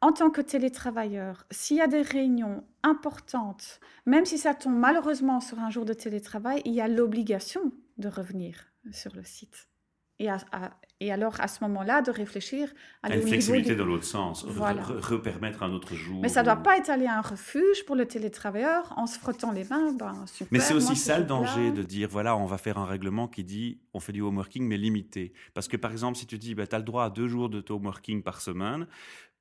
en 0.00 0.12
tant 0.12 0.30
que 0.30 0.40
télétravailleur, 0.40 1.46
s'il 1.50 1.78
y 1.78 1.80
a 1.80 1.86
des 1.86 2.02
réunions 2.02 2.64
importantes, 2.82 3.80
même 4.04 4.24
si 4.24 4.38
ça 4.38 4.54
tombe 4.54 4.76
malheureusement 4.76 5.40
sur 5.40 5.58
un 5.58 5.70
jour 5.70 5.84
de 5.84 5.92
télétravail, 5.92 6.62
il 6.64 6.74
y 6.74 6.80
a 6.80 6.88
l'obligation 6.88 7.72
de 7.98 8.08
revenir 8.08 8.66
sur 8.92 9.14
le 9.14 9.24
site. 9.24 9.68
Et, 10.18 10.28
et, 11.00 11.12
alors, 11.12 11.38
à 11.40 11.48
ce 11.48 11.62
moment-là, 11.64 12.00
de 12.00 12.10
réfléchir 12.10 12.72
à 13.02 13.14
une 13.14 13.22
flexibilité 13.22 13.74
de 13.74 13.82
l'autre 13.82 14.04
sens, 14.04 14.46
voilà. 14.46 14.82
repermettre 14.82 15.62
un 15.62 15.72
autre 15.72 15.94
jour. 15.94 16.22
Mais 16.22 16.28
ça 16.28 16.40
ne 16.40 16.46
doit 16.46 16.56
pas 16.56 16.78
être 16.78 16.88
aller 16.88 17.06
à 17.06 17.18
un 17.18 17.20
refuge 17.20 17.84
pour 17.84 17.96
le 17.96 18.06
télétravailleur 18.06 18.94
en 18.96 19.06
se 19.06 19.18
frottant 19.18 19.52
les 19.52 19.64
mains. 19.64 19.92
Ben, 19.92 20.24
super, 20.26 20.48
mais 20.50 20.60
c'est 20.60 20.74
aussi 20.74 20.96
ça 20.96 21.18
le 21.18 21.24
danger 21.24 21.70
de 21.70 21.82
dire 21.82 22.08
voilà, 22.08 22.36
on 22.36 22.46
va 22.46 22.56
faire 22.56 22.78
un 22.78 22.86
règlement 22.86 23.28
qui 23.28 23.44
dit 23.44 23.80
on 23.92 24.00
fait 24.00 24.12
du 24.12 24.22
home 24.22 24.36
working, 24.36 24.66
mais 24.66 24.78
limité. 24.78 25.32
Parce 25.52 25.68
que 25.68 25.76
par 25.76 25.92
exemple, 25.92 26.16
si 26.16 26.26
tu 26.26 26.38
dis 26.38 26.54
bah, 26.54 26.66
tu 26.66 26.74
as 26.74 26.78
le 26.78 26.84
droit 26.84 27.04
à 27.04 27.10
deux 27.10 27.28
jours 27.28 27.50
de 27.50 27.62
home 27.68 27.84
working 27.84 28.22
par 28.22 28.40
semaine, 28.40 28.86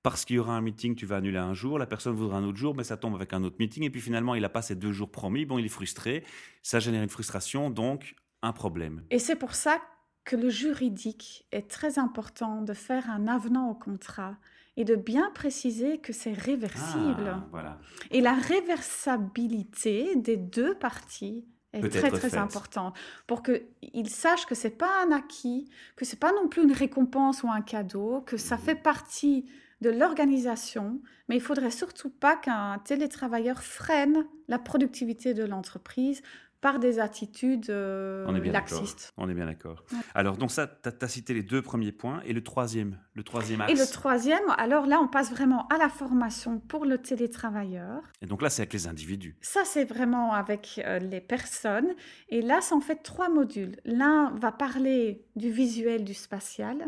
parce 0.05 0.23
qu'il 0.23 0.35
y 0.35 0.39
aura 0.39 0.55
un 0.55 0.61
meeting, 0.61 0.93
tu 0.93 1.07
vas 1.07 1.15
annuler 1.15 1.39
un 1.39 1.55
jour, 1.55 1.79
la 1.79 1.87
personne 1.87 2.13
voudra 2.13 2.37
un 2.37 2.43
autre 2.43 2.59
jour, 2.59 2.75
mais 2.75 2.83
ça 2.83 2.95
tombe 2.95 3.15
avec 3.15 3.33
un 3.33 3.43
autre 3.43 3.55
meeting, 3.59 3.83
et 3.85 3.89
puis 3.89 4.01
finalement, 4.01 4.35
il 4.35 4.41
n'a 4.41 4.49
pas 4.49 4.61
ces 4.61 4.75
deux 4.75 4.91
jours 4.91 5.09
promis, 5.09 5.45
bon, 5.45 5.57
il 5.57 5.65
est 5.65 5.69
frustré, 5.69 6.23
ça 6.61 6.79
génère 6.79 7.01
une 7.01 7.09
frustration, 7.09 7.71
donc 7.71 8.13
un 8.43 8.51
problème. 8.51 9.03
Et 9.09 9.17
c'est 9.17 9.35
pour 9.35 9.55
ça 9.55 9.81
que 10.25 10.35
le 10.35 10.49
juridique 10.49 11.47
est 11.51 11.69
très 11.69 11.99
important 11.99 12.61
de 12.61 12.73
faire 12.73 13.09
un 13.09 13.27
avenant 13.27 13.69
au 13.69 13.75
contrat 13.75 14.35
et 14.75 14.83
de 14.83 14.95
bien 14.95 15.31
préciser 15.33 15.99
que 15.99 16.11
c'est 16.11 16.33
réversible. 16.33 17.37
Ah, 17.53 17.77
et 18.11 18.21
la 18.21 18.33
réversibilité 18.33 20.15
des 20.15 20.35
deux 20.35 20.75
parties 20.75 21.45
est 21.73 21.89
très 21.89 22.11
très 22.11 22.35
importante. 22.35 22.97
Pour 23.27 23.43
qu'ils 23.43 24.09
sachent 24.09 24.45
que 24.45 24.55
c'est 24.55 24.77
pas 24.77 25.03
un 25.05 25.11
acquis, 25.11 25.69
que 25.95 26.05
c'est 26.05 26.19
pas 26.19 26.33
non 26.33 26.47
plus 26.47 26.63
une 26.63 26.73
récompense 26.73 27.43
ou 27.43 27.49
un 27.49 27.61
cadeau, 27.61 28.21
que 28.25 28.37
ça 28.37 28.57
fait 28.57 28.75
partie 28.75 29.45
de 29.81 29.89
l'organisation, 29.89 31.01
mais 31.27 31.35
il 31.35 31.41
faudrait 31.41 31.71
surtout 31.71 32.09
pas 32.09 32.35
qu'un 32.37 32.79
télétravailleur 32.79 33.61
freine 33.61 34.25
la 34.47 34.57
productivité 34.57 35.33
de 35.33 35.43
l'entreprise 35.43 36.21
par 36.61 36.79
des 36.79 36.99
attitudes 36.99 37.69
euh, 37.69 38.25
On 38.27 38.35
est 38.35 38.39
bien 38.39 38.51
laxistes. 38.51 39.13
On 39.17 39.29
est 39.29 39.33
bien 39.33 39.45
d'accord. 39.45 39.83
Alors, 40.13 40.37
donc 40.37 40.51
ça, 40.51 40.67
tu 40.67 40.89
as, 40.89 41.07
cité 41.07 41.33
les 41.33 41.43
deux 41.43 41.61
premiers 41.61 41.91
points. 41.91 42.21
Et 42.25 42.33
le 42.33 42.43
troisième, 42.43 42.97
le 43.13 43.23
troisième 43.23 43.61
axe 43.61 43.71
Et 43.71 43.75
le 43.75 43.85
troisième, 43.85 44.43
alors 44.57 44.85
là, 44.85 44.99
on 44.99 45.07
passe 45.07 45.31
vraiment 45.31 45.67
à 45.67 45.77
la 45.77 45.89
formation 45.89 46.59
pour 46.59 46.85
le 46.85 46.97
télétravailleur. 46.97 48.01
Et 48.21 48.25
donc 48.25 48.41
là, 48.41 48.49
c'est 48.49 48.63
avec 48.63 48.73
les 48.73 48.87
individus. 48.87 49.37
Ça, 49.41 49.61
c'est 49.63 49.85
vraiment 49.85 50.33
avec 50.33 50.81
euh, 50.83 50.99
les 50.99 51.21
personnes. 51.21 51.93
Et 52.29 52.41
là, 52.41 52.61
c'est 52.61 52.73
en 52.73 52.81
fait 52.81 53.03
trois 53.03 53.29
modules. 53.29 53.77
L'un 53.85 54.31
va 54.39 54.51
parler 54.51 55.25
du 55.35 55.51
visuel, 55.51 56.03
du 56.03 56.13
spatial. 56.13 56.85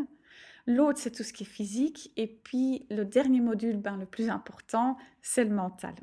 L'autre, 0.66 0.98
c'est 0.98 1.12
tout 1.12 1.22
ce 1.22 1.32
qui 1.32 1.44
est 1.44 1.46
physique. 1.46 2.12
Et 2.16 2.26
puis, 2.26 2.86
le 2.90 3.04
dernier 3.04 3.40
module, 3.40 3.78
ben, 3.78 3.96
le 3.96 4.06
plus 4.06 4.28
important, 4.28 4.98
c'est 5.22 5.44
le 5.44 5.54
mental. 5.54 5.94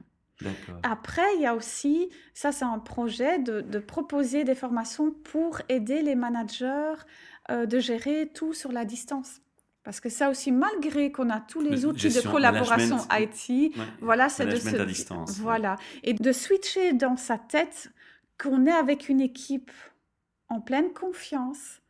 Après, 0.83 1.35
il 1.35 1.41
y 1.41 1.45
a 1.45 1.55
aussi, 1.55 2.09
ça 2.33 2.51
c'est 2.51 2.65
un 2.65 2.79
projet 2.79 3.39
de, 3.39 3.79
proposer 3.79 4.43
des 4.43 4.55
formations 4.55 5.11
pour 5.11 5.61
aider 5.69 6.01
les 6.01 6.15
managers 6.15 6.95
euh, 7.51 7.65
de 7.65 7.79
gérer 7.79 8.29
tout 8.33 8.53
sur 8.53 8.71
la 8.71 8.85
distance. 8.85 9.41
Parce 9.83 9.99
que 9.99 10.09
ça 10.09 10.31
aussi, 10.31 10.51
malgré 10.51 11.11
qu'on 11.11 11.29
a 11.29 11.39
tous 11.39 11.61
les 11.61 11.85
outils 11.85 12.09
de 12.09 12.21
collaboration 12.21 12.97
IT, 13.11 13.75
voilà, 14.01 14.29
c'est 14.29 14.47
de 14.47 14.55
se, 14.55 14.75
à 14.75 14.85
distance. 14.85 15.37
Voilà, 15.37 15.75
et 16.03 16.13
de 16.13 16.31
switcher 16.31 16.93
dans 16.93 17.17
sa 17.17 17.37
tête 17.37 17.91
qu'on 18.41 18.65
est 18.65 18.71
avec 18.71 19.09
une 19.09 19.21
équipe 19.21 19.71
en 20.49 20.59
pleine 20.59 20.91
confiance 20.91 21.81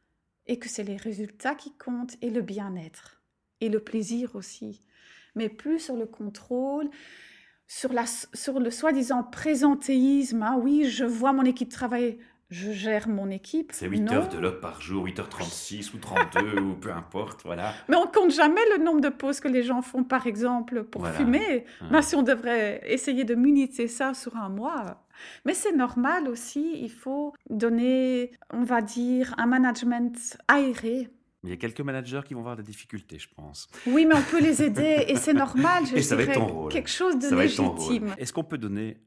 et 0.46 0.60
que 0.60 0.68
c'est 0.68 0.84
les 0.84 0.98
résultats 0.98 1.56
qui 1.56 1.72
comptent 1.78 2.18
et 2.22 2.30
le 2.30 2.42
bien-être 2.42 3.22
et 3.62 3.70
le 3.70 3.80
plaisir 3.80 4.36
aussi, 4.36 4.82
mais 5.34 5.48
plus 5.48 5.80
sur 5.80 5.96
le 5.96 6.06
contrôle 6.06 6.90
sur, 7.68 7.94
la, 7.94 8.06
sur 8.06 8.60
le 8.60 8.72
soi-disant 8.72 9.24
présentéisme. 9.24 10.44
Hein. 10.44 10.58
oui, 10.62 10.90
je 10.90 11.06
vois 11.06 11.34
mon 11.34 11.44
équipe 11.44 11.70
travailler 11.70 12.20
je 12.50 12.72
gère 12.72 13.08
mon 13.08 13.30
équipe. 13.30 13.72
C'est 13.74 13.88
8 13.88 14.12
heures 14.12 14.30
de 14.30 14.38
log 14.38 14.60
par 14.60 14.80
jour, 14.82 15.06
8h36 15.08 15.96
ou 15.96 15.98
32 15.98 16.60
ou 16.62 16.74
peu 16.76 16.92
importe, 16.92 17.42
voilà. 17.44 17.74
Mais 17.90 17.96
on 17.96 18.06
compte 18.06 18.32
jamais 18.32 18.62
le 18.78 18.84
nombre 18.84 19.02
de 19.02 19.10
pauses 19.10 19.40
que 19.40 19.48
les 19.48 19.64
gens 19.64 19.82
font, 19.82 20.04
par 20.04 20.28
exemple, 20.28 20.84
pour 20.84 21.08
fumer. 21.08 21.66
Ben, 21.90 22.02
si 22.02 22.16
on 22.16 22.24
devrait 22.24 22.82
essayer 22.86 23.24
de 23.24 23.36
muniter 23.36 23.88
ça 23.88 24.14
sur 24.14 24.36
un 24.38 24.50
mois. 24.50 25.04
Mais 25.46 25.54
c'est 25.54 25.72
normal 25.72 26.28
aussi, 26.28 26.78
il 26.82 26.92
faut 26.92 27.34
donner, 27.50 28.32
on 28.52 28.64
va 28.64 28.82
dire, 28.82 29.34
un 29.38 29.48
management 29.48 30.38
aéré. 30.48 31.10
Il 31.46 31.50
y 31.50 31.54
a 31.54 31.58
quelques 31.58 31.82
managers 31.82 32.22
qui 32.26 32.34
vont 32.34 32.42
avoir 32.42 32.56
des 32.56 32.64
difficultés, 32.64 33.20
je 33.20 33.28
pense. 33.34 33.68
Oui, 33.88 34.06
mais 34.06 34.16
on 34.16 34.22
peut 34.24 34.42
les 34.42 34.64
aider 34.64 35.06
et 35.08 35.16
c'est 35.16 35.34
normal. 35.34 35.86
Je 35.86 35.96
et 35.98 36.02
ça 36.02 36.16
va 36.16 36.24
être 36.24 36.34
ton 36.34 36.48
rôle. 36.48 36.72
Quelque 36.72 36.90
chose 36.90 37.18
de 37.18 37.36
légitime. 37.36 38.16
Est-ce 38.18 38.34
qu'on 38.34 38.44
peut 38.44 38.58
donner 38.58 38.98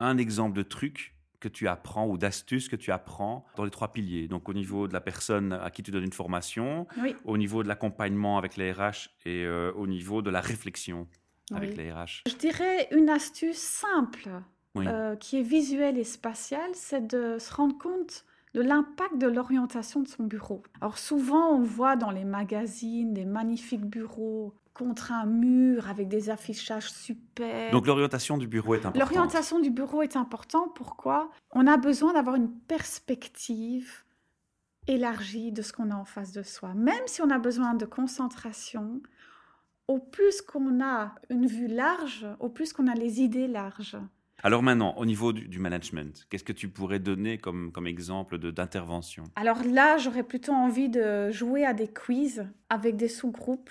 un 0.00 0.18
exemple 0.18 0.56
de 0.56 0.62
truc 0.62 1.14
que 1.38 1.48
tu 1.48 1.68
apprends 1.68 2.08
ou 2.08 2.16
d'astuces 2.16 2.68
que 2.68 2.76
tu 2.76 2.90
apprends 2.90 3.46
dans 3.56 3.64
les 3.64 3.70
trois 3.70 3.92
piliers? 3.92 4.26
Donc 4.26 4.48
au 4.48 4.54
niveau 4.54 4.88
de 4.88 4.92
la 4.92 5.00
personne 5.00 5.52
à 5.52 5.70
qui 5.70 5.82
tu 5.82 5.90
donnes 5.90 6.04
une 6.04 6.12
formation, 6.12 6.86
au 7.24 7.36
niveau 7.36 7.62
de 7.62 7.68
l'accompagnement 7.68 8.38
avec 8.38 8.56
les 8.56 8.72
RH 8.72 9.10
et 9.24 9.44
euh, 9.44 9.72
au 9.72 9.86
niveau 9.86 10.22
de 10.22 10.30
la 10.30 10.40
réflexion 10.40 11.06
avec 11.54 11.76
les 11.76 11.92
RH. 11.92 12.22
Je 12.26 12.34
dirais 12.34 12.88
une 12.90 13.08
astuce 13.08 13.58
simple 13.58 14.30
euh, 14.76 15.16
qui 15.16 15.38
est 15.38 15.42
visuelle 15.42 15.98
et 15.98 16.04
spatiale, 16.04 16.70
c'est 16.74 17.06
de 17.06 17.38
se 17.38 17.54
rendre 17.54 17.78
compte 17.78 18.24
de 18.56 18.62
l'impact 18.62 19.18
de 19.18 19.26
l'orientation 19.26 20.00
de 20.00 20.08
son 20.08 20.24
bureau. 20.24 20.62
Alors 20.80 20.96
souvent 20.96 21.50
on 21.50 21.60
voit 21.60 21.94
dans 21.94 22.10
les 22.10 22.24
magazines 22.24 23.12
des 23.12 23.26
magnifiques 23.26 23.84
bureaux 23.84 24.54
contre 24.72 25.12
un 25.12 25.26
mur 25.26 25.90
avec 25.90 26.08
des 26.08 26.30
affichages 26.30 26.90
super. 26.90 27.70
Donc 27.70 27.86
l'orientation 27.86 28.38
du 28.38 28.48
bureau 28.48 28.74
est 28.74 28.86
importante. 28.86 28.98
L'orientation 28.98 29.58
du 29.58 29.70
bureau 29.70 30.00
est 30.00 30.16
importante. 30.16 30.74
Pourquoi? 30.74 31.30
On 31.50 31.66
a 31.66 31.76
besoin 31.76 32.14
d'avoir 32.14 32.36
une 32.36 32.50
perspective 32.50 34.04
élargie 34.86 35.52
de 35.52 35.60
ce 35.60 35.74
qu'on 35.74 35.90
a 35.90 35.94
en 35.94 36.06
face 36.06 36.32
de 36.32 36.42
soi. 36.42 36.72
Même 36.72 37.06
si 37.06 37.20
on 37.20 37.28
a 37.28 37.38
besoin 37.38 37.74
de 37.74 37.84
concentration, 37.84 39.02
au 39.86 39.98
plus 39.98 40.40
qu'on 40.40 40.82
a 40.82 41.14
une 41.28 41.46
vue 41.46 41.68
large, 41.68 42.26
au 42.40 42.48
plus 42.48 42.72
qu'on 42.72 42.86
a 42.86 42.94
les 42.94 43.20
idées 43.20 43.48
larges. 43.48 43.98
Alors 44.42 44.62
maintenant, 44.62 44.94
au 44.96 45.06
niveau 45.06 45.32
du, 45.32 45.58
management, 45.58 46.26
qu'est-ce 46.28 46.44
que 46.44 46.52
tu 46.52 46.68
pourrais 46.68 46.98
donner 46.98 47.38
comme, 47.38 47.72
exemple 47.86 48.38
d'intervention? 48.38 49.24
Alors 49.34 49.62
là, 49.64 49.96
j'aurais 49.96 50.22
plutôt 50.22 50.52
envie 50.52 50.88
de 50.88 51.30
jouer 51.30 51.64
à 51.64 51.72
des 51.72 51.88
quiz 51.88 52.46
avec 52.68 52.96
des 52.96 53.08
sous-groupes 53.08 53.70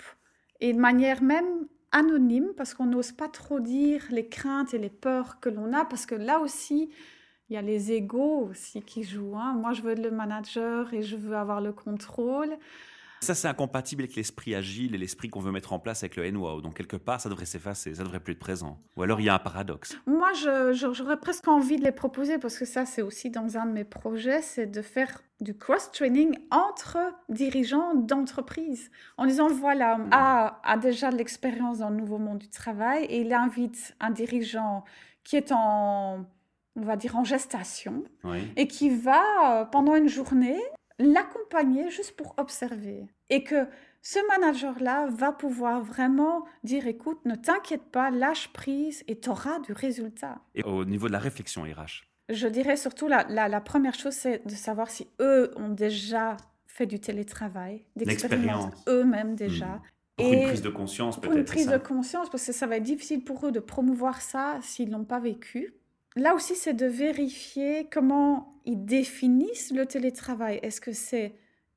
et 0.60 0.72
de 0.72 0.78
manière 0.78 1.22
même 1.22 1.66
anonyme, 1.92 2.48
parce 2.56 2.74
qu'on 2.74 2.86
n'ose 2.86 3.12
pas 3.12 3.28
trop 3.28 3.60
dire 3.60 4.04
les 4.10 4.28
craintes 4.28 4.74
et 4.74 4.78
les 4.78 4.90
peurs 4.90 5.40
que 5.40 5.48
l'on 5.48 5.72
a, 5.72 5.84
parce 5.84 6.04
que 6.04 6.14
là 6.14 6.40
aussi, 6.40 6.90
il 7.48 7.54
y 7.54 7.56
a 7.56 7.62
les 7.62 7.92
égaux 7.92 8.48
aussi 8.50 8.82
qui 8.82 9.04
jouent. 9.04 9.36
Hein. 9.36 9.54
Moi, 9.54 9.72
je 9.72 9.82
veux 9.82 9.92
être 9.92 10.02
le 10.02 10.10
manager 10.10 10.92
et 10.92 11.02
je 11.02 11.16
veux 11.16 11.36
avoir 11.36 11.60
le 11.60 11.72
contrôle. 11.72 12.56
Ça, 13.26 13.34
c'est 13.34 13.48
incompatible 13.48 14.04
avec 14.04 14.14
l'esprit 14.14 14.54
agile 14.54 14.94
et 14.94 14.98
l'esprit 14.98 15.30
qu'on 15.30 15.40
veut 15.40 15.50
mettre 15.50 15.72
en 15.72 15.80
place 15.80 16.04
avec 16.04 16.14
le 16.14 16.30
NWOW. 16.30 16.60
Donc, 16.60 16.76
quelque 16.76 16.96
part, 16.96 17.20
ça 17.20 17.28
devrait 17.28 17.44
s'effacer, 17.44 17.96
ça 17.96 18.04
devrait 18.04 18.20
plus 18.20 18.34
être 18.34 18.38
présent. 18.38 18.78
Ou 18.96 19.02
alors, 19.02 19.18
il 19.20 19.24
y 19.24 19.28
a 19.28 19.34
un 19.34 19.40
paradoxe. 19.40 19.98
Moi, 20.06 20.30
j'aurais 20.72 21.18
presque 21.18 21.48
envie 21.48 21.76
de 21.76 21.82
les 21.82 21.90
proposer 21.90 22.38
parce 22.38 22.56
que 22.56 22.64
ça, 22.64 22.86
c'est 22.86 23.02
aussi 23.02 23.30
dans 23.30 23.56
un 23.56 23.66
de 23.66 23.72
mes 23.72 23.82
projets, 23.82 24.42
c'est 24.42 24.66
de 24.68 24.80
faire 24.80 25.22
du 25.40 25.58
cross-training 25.58 26.38
entre 26.52 26.98
dirigeants 27.28 27.96
d'entreprise. 27.96 28.92
En 29.16 29.26
disant, 29.26 29.48
voilà, 29.48 29.98
mmh. 29.98 30.10
A 30.12 30.60
a 30.62 30.76
déjà 30.78 31.10
de 31.10 31.16
l'expérience 31.16 31.78
dans 31.78 31.90
le 31.90 31.96
nouveau 31.96 32.18
monde 32.18 32.38
du 32.38 32.48
travail 32.48 33.06
et 33.06 33.22
il 33.22 33.32
invite 33.32 33.96
un 33.98 34.10
dirigeant 34.10 34.84
qui 35.24 35.34
est 35.34 35.50
en 35.50 36.24
on 36.76 36.82
va 36.82 36.96
dire 36.96 37.16
en 37.16 37.24
gestation, 37.24 38.04
et 38.56 38.68
qui 38.68 38.90
va, 38.90 39.22
euh, 39.62 39.64
pendant 39.64 39.96
une 39.96 40.08
journée, 40.08 40.60
l'accompagner 40.98 41.90
juste 41.90 42.16
pour 42.16 42.34
observer. 42.38 43.06
Et 43.30 43.44
que 43.44 43.66
ce 44.02 44.18
manager-là 44.28 45.08
va 45.10 45.32
pouvoir 45.32 45.82
vraiment 45.82 46.44
dire, 46.62 46.86
écoute, 46.86 47.18
ne 47.24 47.34
t'inquiète 47.34 47.90
pas, 47.90 48.10
lâche 48.10 48.52
prise 48.52 49.02
et 49.08 49.18
tu 49.18 49.28
auras 49.28 49.58
du 49.60 49.72
résultat. 49.72 50.38
Et 50.54 50.62
au 50.62 50.84
niveau 50.84 51.08
de 51.08 51.12
la 51.12 51.18
réflexion 51.18 51.62
RH 51.62 52.06
Je 52.28 52.46
dirais 52.46 52.76
surtout, 52.76 53.08
la, 53.08 53.24
la, 53.28 53.60
première 53.60 53.94
chose, 53.94 54.14
c'est 54.14 54.46
de 54.46 54.54
savoir 54.54 54.90
si 54.90 55.08
eux 55.20 55.52
ont 55.56 55.70
déjà 55.70 56.36
fait 56.66 56.86
du 56.86 57.00
télétravail, 57.00 57.84
d'expérimenter 57.96 58.76
eux-mêmes 58.88 59.34
déjà. 59.34 59.66
Hmm. 59.66 59.82
Pour 60.16 60.32
et 60.32 60.42
une 60.42 60.48
prise 60.48 60.62
de 60.62 60.70
conscience, 60.70 61.16
peut-être. 61.16 61.30
Pour 61.30 61.38
une 61.38 61.44
prise 61.44 61.68
de 61.68 61.76
conscience, 61.76 62.30
parce 62.30 62.46
que 62.46 62.52
ça 62.52 62.66
va 62.66 62.76
être 62.76 62.82
difficile 62.82 63.22
pour 63.22 63.46
eux 63.46 63.52
de 63.52 63.60
promouvoir 63.60 64.22
ça 64.22 64.58
s'ils 64.62 64.88
n'ont 64.88 65.04
pas 65.04 65.18
vécu 65.18 65.74
là 66.16 66.34
aussi, 66.34 66.56
c'est 66.56 66.74
de 66.74 66.86
vérifier 66.86 67.86
comment 67.90 68.60
ils 68.64 68.84
définissent 68.84 69.72
le 69.72 69.86
télétravail. 69.86 70.58
Est-ce 70.62 70.80
que 70.80 70.92
c'est 70.92 71.34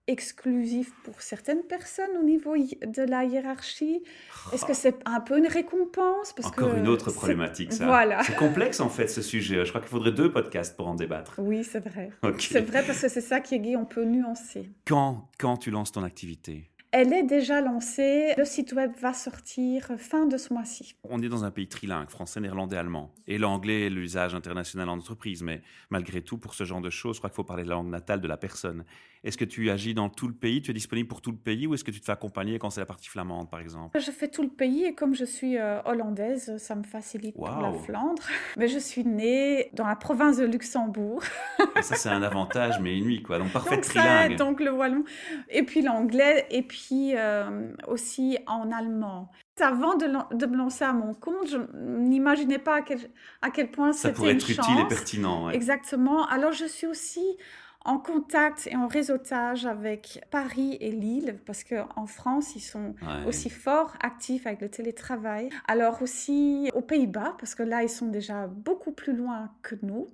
exclusif 0.08 0.91
pour 1.04 1.21
certaines 1.21 1.62
personnes 1.62 2.17
au 2.19 2.23
niveau 2.23 2.56
de 2.58 3.04
la 3.04 3.25
hiérarchie? 3.25 4.02
Est-ce 4.52 4.65
que 4.65 4.73
c'est 4.73 4.95
un 5.06 5.19
peu 5.19 5.38
une 5.38 5.45
récompense? 5.45 6.34
Parce 6.34 6.47
Encore 6.47 6.73
une 6.73 6.88
autre 6.88 7.12
problématique, 7.12 7.71
ça. 7.71 7.86
Voilà. 7.86 8.23
C'est 8.23 8.36
complexe, 8.36 8.80
en 8.80 8.89
fait, 8.89 9.08
ce 9.08 9.21
sujet. 9.21 9.63
Je 9.63 9.69
crois 9.69 9.82
qu'il 9.82 9.91
faudrait 9.91 10.12
deux 10.12 10.32
podcasts 10.32 10.75
pour 10.75 10.88
en 10.88 10.95
débattre. 10.95 11.36
Oui, 11.38 11.63
c'est 11.63 11.80
vrai. 11.80 12.10
C'est 12.39 12.62
vrai 12.62 12.84
parce 12.84 13.02
que 13.02 13.08
c'est 13.08 13.21
ça 13.21 13.39
qui 13.39 13.54
est 13.54 13.60
gay, 13.60 13.75
on 13.75 13.86
peut 13.86 14.04
nuancer. 14.04 14.71
Quand, 14.88 15.30
quand 15.38 15.58
tu 15.58 15.69
lances 15.69 15.91
ton 15.91 16.04
activité? 16.04 16.71
Elle 16.91 17.13
est 17.13 17.23
déjà 17.23 17.62
lancée. 17.62 18.34
Le 18.38 18.45
site 18.45 18.73
web 18.73 18.91
va 18.99 19.13
sortir 19.13 19.91
fin 19.97 20.25
de 20.25 20.38
ce 20.38 20.54
mois-ci. 20.54 20.95
On 21.04 21.21
est 21.21 21.30
dans 21.30 21.43
un 21.43 21.52
pays 21.52 21.67
trilingue, 21.67 22.10
français, 22.10 22.39
néerlandais, 22.39 22.78
allemand. 22.78 23.13
Et 23.28 23.38
l'anglais 23.38 23.86
est 23.86 23.89
l'usage 23.89 24.34
international 24.34 24.89
en 24.89 24.97
entreprise. 24.97 25.43
Mais 25.43 25.62
malgré 25.91 26.21
tout, 26.21 26.38
pour 26.38 26.56
ce 26.56 26.63
genre 26.63 26.82
de 26.82 26.89
choses, 26.89 27.17
je 27.17 27.19
crois 27.19 27.30
qu'il 27.30 27.36
faut 27.36 27.43
parler 27.43 27.63
de 27.63 27.69
la 27.69 27.75
langue 27.75 27.89
natale 27.89 28.21
de 28.21 28.28
la 28.28 28.38
personne. 28.38 28.86
Est-ce 29.23 29.38
que 29.38 29.45
tu 29.45 29.69
agis 29.69 29.93
dans 29.93 30.08
tout 30.10 30.28
le 30.28 30.34
pays? 30.34 30.62
Tu 30.62 30.71
es 30.71 30.73
disponible 30.73 31.10
pour 31.10 31.21
tout 31.21 31.32
le 31.32 31.38
pays 31.38 31.67
Ou 31.67 31.73
est-ce 31.73 31.84
que 31.84 31.91
tu 31.91 31.99
te 31.99 32.06
fais 32.06 32.13
accompagner 32.13 32.58
quand 32.58 32.69
c'est 32.69 32.80
la 32.80 32.86
partie 32.86 33.10
flamande, 33.10 33.49
par 33.49 33.60
exemple? 33.60 33.99
Je 33.99 34.12
fais 34.12 34.30
tout 34.30 34.43
le 34.43 34.49
pays. 34.49 34.86
Et 34.86 34.95
comme 34.95 35.13
je 35.13 35.25
suis 35.25 35.58
euh, 35.58 35.82
hollandaise, 35.84 36.58
ça 36.58 36.73
me 36.75 36.84
facilite 36.84 37.36
pour 37.36 37.47
la 37.47 37.73
Flandre. 37.73 38.23
Mais 38.58 38.67
je 38.67 38.80
suis 38.80 39.04
née 39.04 39.69
dans 39.73 39.86
la 39.86 39.97
province 39.97 40.38
de 40.38 40.45
Luxembourg. 40.45 41.21
ça, 41.82 41.95
c'est 41.95 42.10
un 42.10 42.23
avantage, 42.23 42.80
mais 42.80 42.99
nuit, 42.99 43.21
quoi. 43.21 43.39
Donc, 43.39 43.52
parfait 43.52 43.75
donc 43.75 43.84
trilingue. 43.84 44.38
donc, 44.38 44.60
le 44.62 44.71
wallon. 44.71 45.04
Et 45.49 45.63
puis 45.63 45.82
l'anglais. 45.82 46.47
Et 46.49 46.62
puis 46.62 46.78
puis 46.79 47.13
euh, 47.15 47.71
aussi 47.87 48.37
en 48.47 48.71
allemand. 48.71 49.29
Avant 49.59 49.95
de, 49.95 50.07
de, 50.33 50.45
me 50.45 50.55
lancer 50.55 50.85
à 50.85 50.93
mon 50.93 51.13
compte, 51.13 51.47
je 51.47 51.57
n'imaginais 51.75 52.59
pas 52.59 52.77
à 52.77 52.81
quel, 52.81 52.99
à 53.41 53.49
quel 53.49 53.69
point 53.69 53.91
c'était 53.91 54.09
Ça 54.09 54.13
pourrait 54.13 54.31
être 54.31 54.49
utile 54.49 54.79
et 54.79 54.87
pertinent. 54.87 55.49
Exactement. 55.49 56.25
Alors 56.27 56.53
je 56.53 56.65
suis 56.65 56.87
aussi 56.87 57.37
en 57.83 57.97
contact 57.97 58.67
et 58.67 58.75
en 58.77 58.87
réseautage 58.87 59.65
avec 59.65 60.21
Paris 60.31 60.77
et 60.79 60.91
Lille, 60.91 61.39
parce 61.45 61.63
qu'en 61.63 62.05
France, 62.05 62.55
ils 62.55 62.61
sont 62.61 62.93
aussi 63.27 63.49
fort 63.49 63.93
actifs 64.01 64.45
avec 64.47 64.61
le 64.61 64.69
télétravail. 64.69 65.49
Alors 65.67 66.01
aussi 66.01 66.69
aux 66.73 66.81
Pays-Bas, 66.81 67.35
parce 67.39 67.55
que 67.55 67.63
là, 67.63 67.83
ils 67.83 67.89
sont 67.89 68.07
déjà 68.07 68.47
beaucoup 68.47 68.91
plus 68.91 69.15
loin 69.15 69.51
que 69.61 69.75
nous 69.81 70.07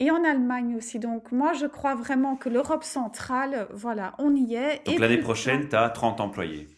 et 0.00 0.10
en 0.10 0.24
Allemagne 0.24 0.76
aussi. 0.76 0.98
Donc 0.98 1.32
moi, 1.32 1.52
je 1.52 1.66
crois 1.66 1.94
vraiment 1.94 2.36
que 2.36 2.48
l'Europe 2.48 2.84
centrale, 2.84 3.68
voilà, 3.72 4.14
on 4.18 4.34
y 4.34 4.54
est. 4.54 4.84
Donc 4.86 4.98
l'année 4.98 5.18
prochaine, 5.18 5.68
tu 5.68 5.76
as 5.76 5.88
30 5.88 6.20
employés. 6.20 6.68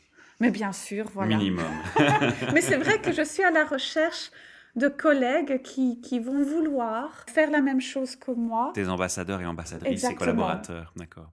Mais 0.40 0.50
bien 0.50 0.72
sûr, 0.72 1.06
voilà. 1.12 1.36
Minimum. 1.36 1.64
Mais 2.54 2.60
c'est 2.60 2.76
vrai 2.76 3.00
que 3.00 3.12
je 3.12 3.22
suis 3.22 3.42
à 3.42 3.50
la 3.50 3.64
recherche 3.64 4.30
de 4.76 4.88
collègues 4.88 5.62
qui, 5.62 6.00
qui, 6.00 6.20
vont 6.20 6.42
vouloir 6.42 7.24
faire 7.28 7.50
la 7.50 7.60
même 7.60 7.80
chose 7.80 8.14
que 8.14 8.30
moi. 8.30 8.70
Tes 8.74 8.88
ambassadeurs 8.88 9.40
et 9.40 9.46
ambassadrices, 9.46 10.04
et 10.04 10.14
collaborateurs, 10.14 10.92
d'accord. 10.94 11.32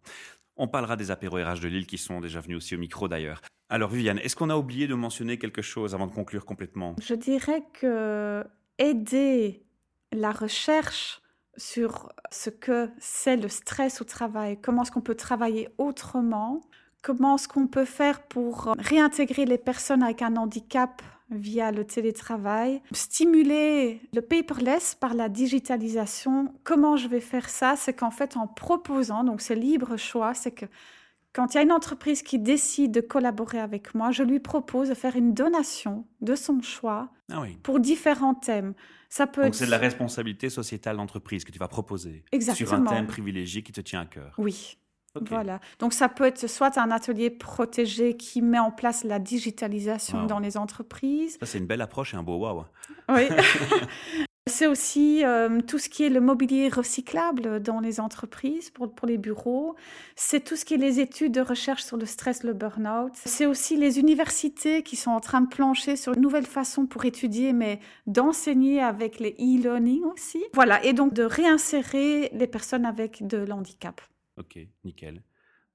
On 0.57 0.67
parlera 0.67 0.95
des 0.95 1.11
apéros 1.11 1.37
RH 1.37 1.59
de 1.59 1.67
Lille 1.67 1.85
qui 1.85 1.97
sont 1.97 2.21
déjà 2.21 2.39
venus 2.39 2.57
aussi 2.57 2.75
au 2.75 2.79
micro 2.79 3.07
d'ailleurs. 3.07 3.41
Alors 3.69 3.89
Viviane, 3.89 4.19
est-ce 4.19 4.35
qu'on 4.35 4.49
a 4.49 4.55
oublié 4.55 4.87
de 4.87 4.95
mentionner 4.95 5.37
quelque 5.37 5.61
chose 5.61 5.93
avant 5.93 6.07
de 6.07 6.13
conclure 6.13 6.45
complètement? 6.45 6.95
Je 7.01 7.13
dirais 7.13 7.63
que 7.73 8.43
aider 8.77 9.63
la 10.11 10.31
recherche 10.31 11.21
sur 11.57 12.11
ce 12.31 12.49
que 12.49 12.89
c'est 12.99 13.37
le 13.37 13.49
stress 13.49 14.01
au 14.01 14.05
travail, 14.05 14.57
comment 14.61 14.83
est-ce 14.83 14.91
qu'on 14.91 15.01
peut 15.01 15.15
travailler 15.15 15.69
autrement, 15.77 16.61
comment 17.01 17.35
est-ce 17.35 17.47
qu'on 17.47 17.67
peut 17.67 17.85
faire 17.85 18.21
pour 18.23 18.73
réintégrer 18.77 19.45
les 19.45 19.57
personnes 19.57 20.03
avec 20.03 20.21
un 20.21 20.35
handicap 20.35 21.01
via 21.31 21.71
le 21.71 21.85
télétravail, 21.85 22.81
stimuler 22.91 24.01
le 24.13 24.21
paperless 24.21 24.95
par 24.95 25.13
la 25.13 25.29
digitalisation. 25.29 26.53
Comment 26.63 26.97
je 26.97 27.07
vais 27.07 27.19
faire 27.19 27.49
ça? 27.49 27.75
C'est 27.75 27.93
qu'en 27.93 28.11
fait, 28.11 28.37
en 28.37 28.47
proposant, 28.47 29.23
donc 29.23 29.41
c'est 29.41 29.55
libre 29.55 29.97
choix, 29.97 30.33
c'est 30.33 30.51
que 30.51 30.65
quand 31.35 31.53
il 31.53 31.57
y 31.57 31.59
a 31.59 31.63
une 31.63 31.73
entreprise 31.73 32.23
qui 32.23 32.39
décide 32.39 32.93
de 32.93 33.01
collaborer 33.01 33.59
avec 33.59 33.93
moi, 33.93 34.11
je 34.11 34.23
lui 34.23 34.39
propose 34.39 34.87
de 34.87 34.93
faire 34.93 35.17
une 35.17 35.33
donation 35.33 36.07
de 36.21 36.33
son 36.33 36.61
choix 36.61 37.09
ah 37.29 37.43
pour 37.61 37.81
différents 37.81 38.35
thèmes. 38.35 38.73
Ça 39.09 39.27
peut 39.27 39.43
Donc 39.43 39.53
c'est 39.53 39.65
de 39.65 39.71
la 39.71 39.77
responsabilité 39.77 40.49
sociétale 40.49 40.95
d'entreprise 40.95 41.43
que 41.43 41.51
tu 41.51 41.59
vas 41.59 41.67
proposer 41.67 42.23
Exactement. 42.31 42.69
sur 42.69 42.73
un 42.73 42.85
thème 42.85 43.07
privilégié 43.07 43.63
qui 43.63 43.73
te 43.73 43.81
tient 43.81 44.01
à 44.01 44.05
cœur. 44.05 44.33
Oui. 44.37 44.77
Voilà. 45.21 45.59
Donc 45.79 45.93
ça 45.93 46.09
peut 46.09 46.25
être 46.25 46.47
soit 46.47 46.77
un 46.77 46.91
atelier 46.91 47.29
protégé 47.29 48.15
qui 48.17 48.41
met 48.41 48.59
en 48.59 48.71
place 48.71 49.03
la 49.03 49.19
digitalisation 49.19 50.25
dans 50.25 50.39
les 50.39 50.57
entreprises. 50.57 51.37
Ça, 51.39 51.45
c'est 51.45 51.57
une 51.57 51.67
belle 51.67 51.81
approche 51.81 52.13
et 52.13 52.17
un 52.17 52.23
beau 52.23 52.37
wow. 52.37 52.65
Oui. 53.09 53.27
C'est 54.47 54.67
aussi 54.67 55.25
euh, 55.25 55.59
tout 55.61 55.79
ce 55.79 55.89
qui 55.89 56.03
est 56.03 56.09
le 56.09 56.21
mobilier 56.21 56.69
recyclable 56.69 57.59
dans 57.61 57.79
les 57.79 57.99
entreprises, 57.99 58.69
pour, 58.69 59.07
les 59.07 59.17
bureaux. 59.17 59.75
C'est 60.15 60.43
tout 60.43 60.55
ce 60.55 60.65
qui 60.65 60.75
est 60.75 60.77
les 60.77 60.99
études 60.99 61.31
de 61.31 61.41
recherche 61.41 61.83
sur 61.83 61.97
le 61.97 62.05
stress, 62.05 62.43
le 62.43 62.53
burn-out. 62.53 63.11
C'est 63.15 63.47
aussi 63.47 63.75
les 63.75 63.97
universités 63.97 64.83
qui 64.83 64.97
sont 64.97 65.09
en 65.09 65.19
train 65.19 65.41
de 65.41 65.47
plancher 65.47 65.95
sur 65.95 66.13
une 66.13 66.21
nouvelle 66.21 66.45
façon 66.45 66.85
pour 66.85 67.05
étudier, 67.05 67.53
mais 67.53 67.79
d'enseigner 68.05 68.83
avec 68.83 69.19
les 69.19 69.31
e-learning 69.39 70.03
aussi. 70.03 70.43
Voilà, 70.53 70.83
et 70.85 70.93
donc 70.93 71.13
de 71.13 71.23
réinsérer 71.23 72.29
les 72.31 72.47
personnes 72.47 72.85
avec 72.85 73.25
de 73.25 73.37
l'handicap. 73.37 73.99
Ok, 74.37 74.59
nickel. 74.83 75.23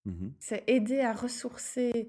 Mhm. 0.05 0.33
C'est 0.41 0.65
aider 0.67 1.01
à 1.01 1.15
ressourcer 1.15 2.09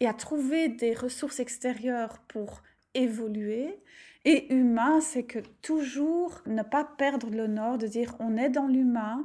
et 0.00 0.08
à 0.08 0.14
trouver 0.14 0.68
des 0.68 0.92
ressources 0.92 1.38
extérieures 1.38 2.18
pour 2.26 2.62
évoluer. 2.94 3.78
Et 4.24 4.52
humain, 4.52 5.00
c'est 5.00 5.22
que 5.22 5.38
toujours 5.62 6.42
ne 6.46 6.62
pas 6.62 6.84
perdre 6.84 7.30
le 7.30 7.46
nord, 7.46 7.78
de 7.78 7.86
dire 7.86 8.16
on 8.18 8.36
est 8.36 8.50
dans 8.50 8.66
l'humain 8.66 9.24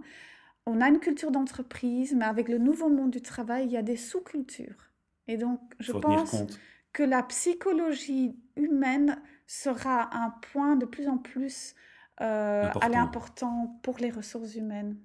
on 0.66 0.82
a 0.82 0.88
une 0.88 1.00
culture 1.00 1.32
d'entreprise, 1.32 2.14
mais 2.16 2.26
avec 2.26 2.48
le 2.48 2.58
nouveau 2.58 2.90
monde 2.90 3.12
du 3.12 3.22
travail, 3.22 3.66
il 3.66 3.72
y 3.72 3.78
a 3.78 3.82
des 3.82 3.98
sous-cultures. 3.98 4.92
Et 5.28 5.38
donc, 5.38 5.60
je 5.80 5.92
pense 5.92 6.36
que 6.92 7.04
la 7.04 7.24
psychologie 7.24 8.36
humaine 8.56 9.22
sera 9.48 10.16
un 10.16 10.30
point 10.52 10.76
de 10.76 10.86
plus 10.86 11.08
en 11.08 11.18
plus 11.18 11.76
euh, 12.22 12.70
important. 12.82 13.80
pour 13.82 13.98
les 13.98 14.12
ressources 14.12 14.56
humaines. 14.56 14.98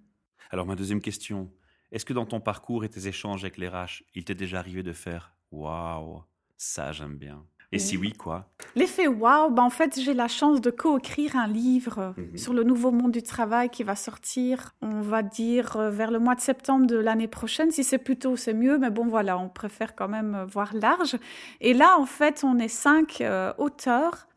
Alors, 0.50 0.66
ma 0.66 0.76
deuxième 0.76 1.00
question, 1.00 1.50
est-ce 1.90 2.04
que 2.04 2.12
dans 2.12 2.26
ton 2.26 2.40
parcours 2.40 2.84
et 2.84 2.88
tes 2.88 3.08
échanges 3.08 3.44
avec 3.44 3.56
les 3.56 3.68
RH, 3.68 4.04
il 4.14 4.24
t'est 4.24 4.34
déjà 4.34 4.58
arrivé 4.58 4.82
de 4.82 4.92
faire 4.92 5.34
Waouh, 5.50 6.22
ça 6.56 6.92
j'aime 6.92 7.16
bien 7.16 7.44
et 7.70 7.78
si 7.78 7.98
oui, 7.98 8.14
quoi? 8.14 8.48
L'effet 8.76 9.06
wow, 9.06 9.50
ben 9.50 9.62
en 9.62 9.70
fait, 9.70 10.00
j'ai 10.00 10.14
la 10.14 10.28
chance 10.28 10.62
de 10.62 10.70
co-écrire 10.70 11.36
un 11.36 11.46
livre 11.46 12.14
mhm. 12.16 12.38
sur 12.38 12.54
le 12.54 12.64
nouveau 12.64 12.90
monde 12.90 13.12
du 13.12 13.22
travail 13.22 13.68
qui 13.68 13.82
va 13.82 13.94
sortir, 13.94 14.74
on 14.80 15.02
va 15.02 15.22
dire, 15.22 15.76
euh, 15.76 15.90
vers 15.90 16.10
le 16.10 16.18
mois 16.18 16.34
de 16.34 16.40
septembre 16.40 16.86
de 16.86 16.96
l'année 16.96 17.28
prochaine. 17.28 17.70
Si 17.70 17.84
c'est 17.84 17.98
plus 17.98 18.18
tôt, 18.18 18.36
c'est 18.36 18.54
mieux, 18.54 18.78
mais 18.78 18.90
bon, 18.90 19.06
voilà, 19.06 19.38
on 19.38 19.50
préfère 19.50 19.94
quand 19.94 20.08
même 20.08 20.34
euh, 20.34 20.44
voir 20.46 20.72
large. 20.74 21.16
Et 21.60 21.74
là, 21.74 21.98
en 21.98 22.06
fait, 22.06 22.42
on 22.42 22.58
est 22.58 22.68
cinq 22.68 23.20
euh, 23.20 23.52
auteurs 23.58 24.28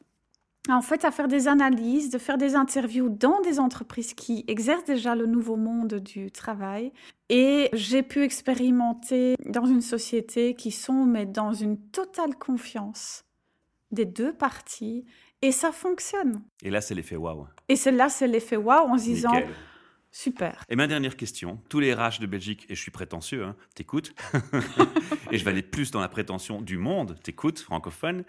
en 0.70 0.82
fait, 0.82 1.06
à 1.06 1.12
faire 1.12 1.28
des 1.28 1.48
analyses, 1.48 2.10
de 2.10 2.18
faire 2.18 2.38
des 2.38 2.56
interviews 2.56 3.10
dans 3.10 3.42
des 3.42 3.60
entreprises 3.60 4.14
qui 4.14 4.46
exercent 4.48 4.86
déjà 4.86 5.16
le 5.16 5.26
nouveau 5.26 5.56
monde 5.56 5.96
du 5.96 6.32
travail. 6.32 6.92
Et 7.30 7.70
j'ai 7.74 8.04
pu 8.04 8.24
expérimenter 8.24 9.36
dans 9.46 9.66
une 9.66 9.82
société 9.82 10.54
qui 10.54 10.72
sont, 10.72 11.06
mais 11.06 11.26
dans 11.26 11.54
une 11.54 11.78
totale 11.78 12.36
confiance 12.38 13.24
des 13.92 14.06
deux 14.06 14.34
parties. 14.34 15.06
Et 15.42 15.52
ça 15.52 15.72
fonctionne. 15.72 16.44
Et 16.62 16.70
là, 16.70 16.82
c'est 16.82 16.94
l'effet 16.94 17.16
waouh. 17.16 17.48
Et 17.68 17.76
là, 17.92 18.10
c'est 18.10 18.28
l'effet 18.28 18.58
waouh 18.58 18.88
en 18.88 18.98
se 18.98 19.06
disant. 19.06 19.34
Super. 20.14 20.66
Et 20.68 20.76
ma 20.76 20.88
dernière 20.88 21.16
question, 21.16 21.62
tous 21.70 21.80
les 21.80 21.94
RH 21.94 22.20
de 22.20 22.26
Belgique, 22.26 22.66
et 22.70 22.76
je 22.76 22.82
suis 22.82 22.92
prétentieux, 22.92 23.46
hein, 23.46 23.56
t'écoutes, 23.76 24.14
et 25.32 25.38
je 25.38 25.46
vais 25.46 25.52
aller 25.52 25.64
plus 25.64 25.90
dans 25.90 26.02
la 26.02 26.10
prétention 26.10 26.62
du 26.62 26.78
monde, 26.78 27.18
t'écoutes, 27.24 27.60
francophone, 27.60 28.26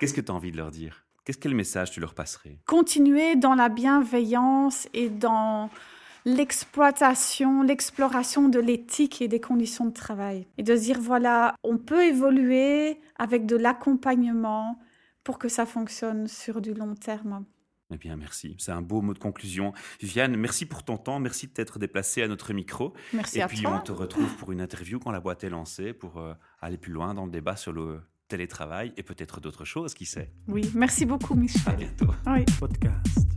qu'est-ce 0.00 0.14
que 0.14 0.20
tu 0.20 0.32
as 0.32 0.34
envie 0.34 0.50
de 0.50 0.56
leur 0.56 0.72
dire? 0.72 1.04
Qu'est-ce 1.24 1.38
quel 1.38 1.54
message 1.54 1.92
tu 1.92 2.00
leur 2.00 2.14
passerais? 2.14 2.58
Continuer 2.66 3.36
dans 3.36 3.54
la 3.54 3.68
bienveillance 3.68 4.88
et 4.92 5.08
dans 5.08 5.70
l'exploitation, 6.24 7.62
l'exploration 7.62 8.48
de 8.48 8.58
l'éthique 8.58 9.22
et 9.22 9.28
des 9.28 9.40
conditions 9.40 9.86
de 9.86 9.92
travail. 9.92 10.48
Et 10.58 10.64
de 10.64 10.74
dire, 10.74 11.00
voilà, 11.00 11.54
on 11.62 11.78
peut 11.78 12.04
évoluer 12.04 12.98
avec 13.16 13.46
de 13.46 13.56
l'accompagnement 13.56 14.80
pour 15.22 15.38
que 15.38 15.48
ça 15.48 15.64
fonctionne 15.64 16.26
sur 16.26 16.60
du 16.60 16.74
long 16.74 16.94
terme. 16.96 17.44
Eh 17.94 17.98
bien, 17.98 18.16
merci. 18.16 18.56
C'est 18.58 18.72
un 18.72 18.82
beau 18.82 19.00
mot 19.00 19.14
de 19.14 19.18
conclusion. 19.18 19.72
Viviane, 20.00 20.34
merci 20.36 20.66
pour 20.66 20.82
ton 20.82 20.96
temps. 20.96 21.20
Merci 21.20 21.46
de 21.46 21.52
t'être 21.52 21.78
déplacée 21.78 22.22
à 22.22 22.28
notre 22.28 22.52
micro. 22.52 22.94
Merci 23.12 23.38
Et 23.38 23.42
à 23.42 23.46
puis, 23.48 23.66
on 23.66 23.78
te 23.80 23.92
retrouve 23.92 24.34
pour 24.36 24.50
une 24.50 24.60
interview 24.60 24.98
quand 24.98 25.12
la 25.12 25.20
boîte 25.20 25.44
est 25.44 25.50
lancée 25.50 25.92
pour 25.92 26.18
euh, 26.18 26.34
aller 26.60 26.78
plus 26.78 26.92
loin 26.92 27.14
dans 27.14 27.26
le 27.26 27.30
débat 27.30 27.54
sur 27.54 27.72
le 27.72 28.00
télétravail 28.32 28.94
et 28.96 29.02
peut-être 29.02 29.40
d'autres 29.40 29.66
choses, 29.66 29.92
qui 29.92 30.06
sait? 30.06 30.30
Oui, 30.48 30.70
merci 30.74 31.04
beaucoup, 31.04 31.34
Michel. 31.34 31.60
À 31.66 31.72
bientôt. 31.72 32.14
Oui. 32.26 32.44
Podcast. 32.58 33.28